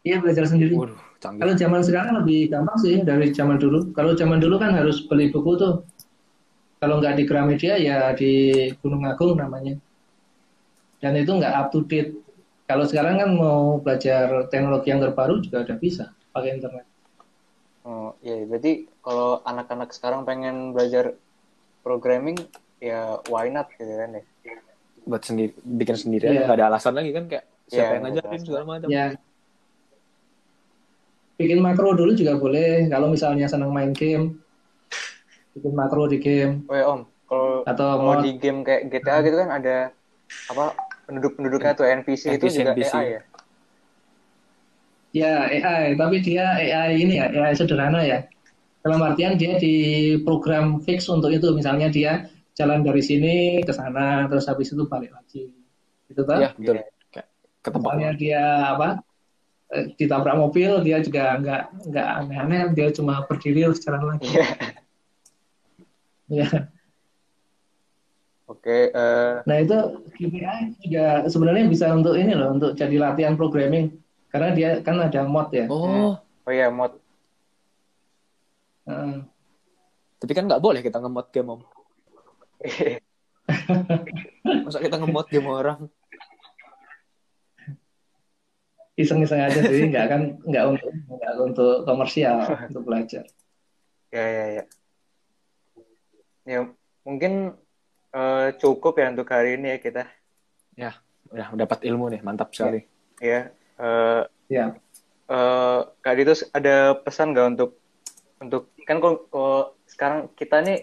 Iya 0.10 0.18
belajar 0.18 0.46
sendiri. 0.50 0.74
Waduh, 0.74 0.98
canggih. 1.22 1.40
Kalau 1.46 1.54
zaman 1.54 1.82
sekarang 1.86 2.14
lebih 2.26 2.50
gampang 2.50 2.78
sih 2.82 2.98
dari 3.06 3.30
zaman 3.30 3.62
dulu. 3.62 3.94
Kalau 3.94 4.18
zaman 4.18 4.42
dulu 4.42 4.58
kan 4.58 4.74
harus 4.74 5.06
beli 5.06 5.30
buku 5.30 5.54
tuh. 5.62 5.86
Kalau 6.82 6.98
nggak 6.98 7.22
di 7.22 7.24
Gramedia 7.30 7.78
ya 7.78 8.10
di 8.18 8.56
Gunung 8.82 9.06
Agung 9.06 9.38
namanya. 9.38 9.78
Dan 10.98 11.14
itu 11.14 11.30
nggak 11.30 11.54
up 11.54 11.68
to 11.70 11.86
date. 11.86 12.18
Kalau 12.66 12.90
sekarang 12.90 13.22
kan 13.22 13.30
mau 13.38 13.78
belajar 13.78 14.50
teknologi 14.50 14.90
yang 14.90 15.02
terbaru 15.02 15.42
juga 15.46 15.62
udah 15.66 15.78
bisa 15.78 16.10
pakai 16.34 16.58
internet. 16.58 16.86
oh, 17.86 18.14
iya. 18.22 18.46
Berarti 18.46 18.86
kalau 19.02 19.42
anak-anak 19.46 19.90
sekarang 19.94 20.22
pengen 20.26 20.74
belajar 20.74 21.18
programming, 21.82 22.38
ya 22.78 23.18
why 23.30 23.50
not 23.50 23.70
gitu 23.74 23.90
kan 23.90 24.22
ya? 24.22 24.24
Buat 25.10 25.26
sendiri, 25.26 25.58
bikin 25.66 25.98
sendiri 25.98 26.30
Iya. 26.30 26.32
aja, 26.32 26.42
nggak 26.46 26.58
ada 26.62 26.68
alasan 26.70 26.94
lagi 26.94 27.10
kan 27.10 27.26
kayak 27.26 27.46
siapa 27.66 27.74
Iya, 27.74 27.82
yang 27.82 27.90
nggak 27.90 28.12
ada 28.14 28.22
ngajarin 28.22 28.42
segala 28.46 28.66
macam. 28.70 28.88
Ya. 28.94 29.06
Bikin 31.40 31.64
makro 31.64 31.96
dulu 31.96 32.12
juga 32.12 32.36
boleh. 32.36 32.92
Kalau 32.92 33.08
misalnya 33.08 33.48
senang 33.48 33.72
main 33.72 33.96
game, 33.96 34.36
bikin 35.56 35.74
makro 35.76 36.08
di 36.08 36.18
game 36.20 36.64
Oh 36.68 36.76
ya 36.76 36.86
Om, 36.88 37.02
kalau 37.28 37.50
atau 37.66 37.88
kalau 37.96 38.16
mau 38.16 38.24
di 38.24 38.32
game 38.38 38.60
kayak 38.62 38.82
GTA 38.92 39.18
gitu 39.26 39.36
kan 39.40 39.50
ada 39.56 39.78
apa 40.50 40.66
penduduk-penduduknya 41.08 41.74
tuh 41.74 41.86
NPC, 41.90 42.24
itu 42.38 42.48
NPC. 42.48 42.60
juga 42.60 42.72
AI 42.76 43.06
ya? 43.08 43.22
Ya 45.10 45.34
AI, 45.50 45.98
tapi 45.98 46.22
dia 46.22 46.46
AI 46.54 47.02
ini 47.02 47.18
ya, 47.18 47.34
AI 47.34 47.58
sederhana 47.58 48.06
ya. 48.06 48.22
Dalam 48.86 49.02
artian 49.02 49.36
dia 49.36 49.58
di 49.58 50.16
program 50.22 50.80
fix 50.86 51.10
untuk 51.10 51.34
itu, 51.34 51.50
misalnya 51.52 51.90
dia 51.90 52.30
jalan 52.54 52.86
dari 52.86 53.02
sini 53.02 53.60
ke 53.66 53.74
sana, 53.74 54.30
terus 54.30 54.46
habis 54.46 54.70
itu 54.70 54.86
balik 54.86 55.10
lagi. 55.10 55.50
Itu 56.08 56.22
kan? 56.30 56.46
Iya, 56.46 56.50
betul. 56.54 56.76
Iya. 56.78 56.86
Ketebak. 57.60 57.92
Misalnya 57.92 58.12
dia 58.16 58.44
apa? 58.78 58.90
Eh, 59.74 59.86
Ditabrak 59.98 60.38
mobil, 60.38 60.82
dia 60.86 60.98
juga 61.02 61.38
nggak 61.38 61.62
nggak 61.90 62.08
aneh-aneh, 62.24 62.62
dia 62.74 62.88
cuma 62.94 63.26
berdiri 63.26 63.66
terus 63.70 63.82
jalan 63.84 64.16
lagi. 64.16 64.30
Iya. 64.30 64.48
Ya. 66.30 66.50
Oke, 68.50 68.90
eh, 68.90 69.36
Nah 69.46 69.58
itu 69.62 69.78
KPI 70.18 70.82
juga 70.82 71.30
sebenarnya 71.30 71.70
bisa 71.70 71.94
untuk 71.94 72.18
ini 72.18 72.34
loh, 72.34 72.58
untuk 72.58 72.74
jadi 72.74 72.98
latihan 72.98 73.38
programming, 73.38 73.94
karena 74.34 74.50
dia 74.58 74.70
kan 74.82 74.98
ada 74.98 75.22
mod 75.26 75.54
ya. 75.54 75.70
Oh, 75.70 76.18
oh 76.18 76.54
ya 76.54 76.74
mod. 76.74 76.98
Heeh. 78.90 79.22
tapi 80.20 80.36
kan 80.36 80.50
nggak 80.50 80.60
boleh 80.60 80.82
kita 80.82 80.98
ngemod 80.98 81.30
game 81.30 81.54
Om. 81.54 81.62
Masa 84.66 84.82
kita 84.82 84.98
ngemod 84.98 85.30
game 85.30 85.48
orang? 85.48 85.86
Iseng-iseng 89.00 89.40
aja 89.40 89.62
sih, 89.64 89.88
nggak 89.88 90.06
kan 90.12 90.22
nggak 90.44 90.66
untuk 90.76 90.92
nggak 90.92 91.34
untuk 91.40 91.74
komersial, 91.88 92.44
untuk 92.68 92.84
belajar. 92.84 93.24
Ya, 94.12 94.26
ya, 94.28 94.46
ya. 94.60 94.64
Ya, 96.44 96.60
mungkin 97.08 97.56
eh, 98.12 98.48
cukup 98.60 99.00
ya 99.00 99.08
untuk 99.16 99.32
hari 99.32 99.56
ini 99.56 99.78
ya 99.78 99.80
kita. 99.80 100.04
Udah 101.30 101.48
dapat 101.54 101.86
ilmu 101.86 102.10
nih, 102.10 102.22
mantap 102.26 102.52
sekali. 102.52 102.84
Ya, 103.22 103.54
eh, 103.78 104.24
Ya, 104.50 104.74
eh, 105.30 105.80
Kak 106.02 106.16
Dito 106.18 106.34
ada 106.52 106.98
pesan 106.98 107.38
nggak 107.38 107.48
untuk 107.54 107.78
untuk 108.42 108.74
kan 108.82 108.98
kok 108.98 109.30
kok 109.30 109.78
sekarang 109.86 110.20
kita 110.34 110.66
nih 110.66 110.82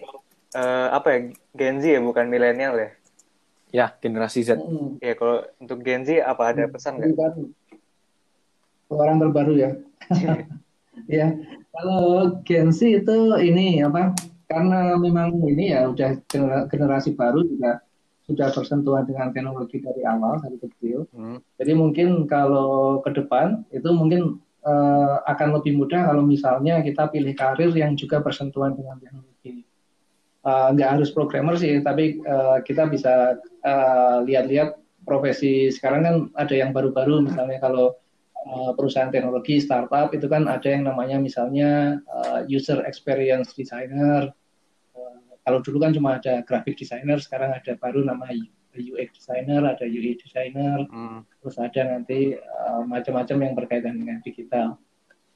eh, 0.55 0.87
apa 0.87 1.07
ya 1.11 1.19
Gen 1.51 1.83
Z 1.83 1.99
ya 1.99 1.99
bukan 1.99 2.31
milenial 2.31 2.79
ya. 2.79 2.89
Ya, 3.67 3.85
generasi 3.99 4.47
Z. 4.47 4.55
Mm. 4.55 5.03
Ya 5.03 5.19
kalau 5.19 5.43
untuk 5.59 5.83
Gen 5.83 6.07
Z 6.07 6.23
apa 6.23 6.55
ada 6.55 6.63
pesan 6.71 7.03
nggak? 7.03 7.35
Orang 8.87 9.19
terbaru 9.19 9.53
ya. 9.59 9.71
ya, 11.19 11.35
kalau 11.75 12.39
Gen 12.47 12.71
Z 12.71 13.03
itu 13.03 13.17
ini 13.43 13.83
apa? 13.83 14.15
Karena 14.47 14.95
memang 14.95 15.35
ini 15.43 15.75
ya 15.75 15.91
udah 15.91 16.23
gener- 16.31 16.65
generasi 16.71 17.11
baru 17.13 17.43
juga 17.43 17.83
sudah 18.27 18.51
bersentuhan 18.51 19.07
dengan 19.07 19.31
teknologi 19.31 19.79
dari 19.79 20.03
awal 20.03 20.39
dari 20.39 20.59
kecil. 20.59 21.07
Hmm. 21.15 21.39
Jadi 21.59 21.71
mungkin 21.75 22.27
kalau 22.27 22.99
ke 23.03 23.11
depan 23.15 23.63
itu 23.71 23.87
mungkin 23.91 24.39
eh, 24.63 25.15
akan 25.27 25.59
lebih 25.59 25.79
mudah 25.79 26.11
kalau 26.11 26.23
misalnya 26.23 26.79
kita 26.83 27.11
pilih 27.11 27.35
karir 27.35 27.71
yang 27.75 27.95
juga 27.95 28.23
bersentuhan 28.23 28.75
dengan 28.75 28.99
teknologi. 28.99 29.63
Eh, 30.47 30.67
nggak 30.75 30.91
harus 30.99 31.11
programmer 31.11 31.59
sih, 31.59 31.79
tapi 31.83 32.19
eh, 32.23 32.57
kita 32.63 32.87
bisa 32.87 33.35
lihat-lihat 34.23 34.79
profesi 35.07 35.71
sekarang 35.71 36.01
kan 36.03 36.15
ada 36.35 36.55
yang 36.55 36.71
baru-baru 36.75 37.23
misalnya 37.23 37.59
kalau 37.63 37.95
perusahaan 38.75 39.11
teknologi 39.11 39.59
startup 39.59 40.13
itu 40.15 40.27
kan 40.31 40.47
ada 40.47 40.67
yang 40.67 40.87
namanya 40.87 41.17
misalnya 41.19 41.99
eh, 42.01 42.41
user 42.47 42.83
experience 42.87 43.51
designer. 43.53 44.31
Eh, 44.95 45.17
kalau 45.43 45.59
dulu 45.63 45.83
kan 45.83 45.91
cuma 45.91 46.19
ada 46.19 46.43
graphic 46.43 46.79
designer, 46.79 47.19
sekarang 47.19 47.51
ada 47.55 47.75
baru 47.79 48.03
nama 48.03 48.27
UX 48.77 49.09
designer, 49.17 49.65
ada 49.65 49.85
UI 49.89 50.15
designer, 50.21 50.85
Hmm. 50.93 51.25
terus 51.41 51.57
ada 51.57 51.81
nanti 51.97 52.37
eh, 52.37 52.81
macam-macam 52.85 53.37
yang 53.41 53.53
berkaitan 53.57 53.95
dengan 53.99 54.21
digital. 54.21 54.77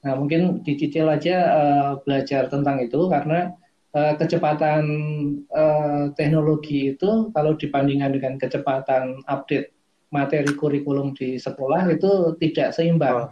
Nah, 0.01 0.13
mungkin 0.17 0.65
dicicil 0.65 1.05
aja 1.09 1.35
eh, 1.61 1.91
belajar 2.05 2.49
tentang 2.49 2.81
itu 2.81 3.05
karena 3.09 3.53
eh, 3.93 4.13
kecepatan 4.17 4.83
eh, 5.45 6.05
teknologi 6.17 6.95
itu 6.97 7.29
kalau 7.35 7.53
dibandingkan 7.53 8.17
dengan 8.17 8.33
kecepatan 8.41 9.21
update 9.29 9.73
materi 10.11 10.51
kurikulum 10.53 11.15
di 11.15 11.39
sekolah 11.39 11.87
itu 11.87 12.35
tidak 12.37 12.75
seimbang. 12.75 13.31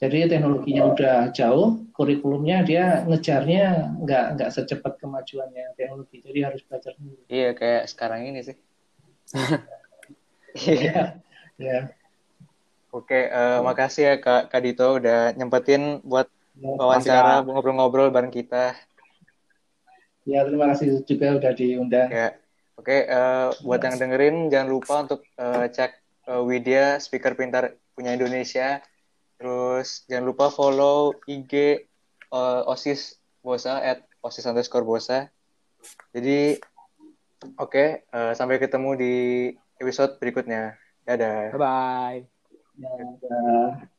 Jadi 0.00 0.32
teknologinya 0.32 0.88
udah 0.96 1.16
jauh, 1.32 1.84
kurikulumnya 1.92 2.64
dia 2.64 3.04
ngejarnya 3.04 3.96
nggak 4.00 4.24
nggak 4.36 4.50
secepat 4.52 4.96
kemajuannya 4.96 5.76
teknologi. 5.76 6.24
Jadi 6.24 6.40
harus 6.40 6.60
belajar 6.64 6.96
sendiri. 6.96 7.20
Iya 7.28 7.50
kayak 7.52 7.82
sekarang 7.88 8.20
ini 8.28 8.40
sih. 8.44 8.56
Iya. 10.50 11.22
Ya. 11.62 11.94
Oke, 12.90 13.30
eh, 13.30 13.58
makasih 13.62 14.02
ya 14.02 14.14
Kak, 14.18 14.50
Kak 14.50 14.62
Dito 14.66 14.98
udah 14.98 15.30
nyempetin 15.38 16.02
buat 16.02 16.26
wawancara, 16.58 17.46
ngobrol-ngobrol 17.46 18.10
bareng 18.10 18.34
kita. 18.34 18.74
Ya, 20.26 20.42
terima 20.42 20.74
kasih 20.74 21.06
juga 21.06 21.38
udah 21.38 21.52
diundang. 21.54 22.10
Ya, 22.10 22.34
oke. 22.74 22.90
eh, 23.06 23.48
buat 23.62 23.78
yang 23.78 23.94
dengerin, 23.94 24.50
jangan 24.50 24.68
lupa 24.74 24.94
untuk 25.06 25.22
eh, 25.22 25.70
cek 25.70 25.99
eh, 26.30 26.42
Widya 26.46 27.02
Speaker 27.02 27.34
Pintar 27.34 27.74
punya 27.98 28.14
Indonesia. 28.14 28.78
Terus 29.40 30.06
jangan 30.06 30.30
lupa 30.30 30.46
follow 30.54 31.18
IG 31.26 31.52
eh, 32.30 32.62
OSIS 32.70 33.18
Bosa 33.42 33.82
at 33.82 34.06
OSIS 34.22 34.46
underscore 34.46 34.86
Bosa. 34.86 35.26
Jadi, 36.14 36.60
oke. 37.58 38.04
eh, 38.06 38.32
sampai 38.36 38.62
ketemu 38.62 38.90
di 38.94 39.14
episode 39.82 40.20
berikutnya. 40.22 40.78
Dadah. 41.08 41.50
Bye 41.56 41.58
bye. 41.58 42.20
Ya, 42.78 42.90
udah. 42.96 43.89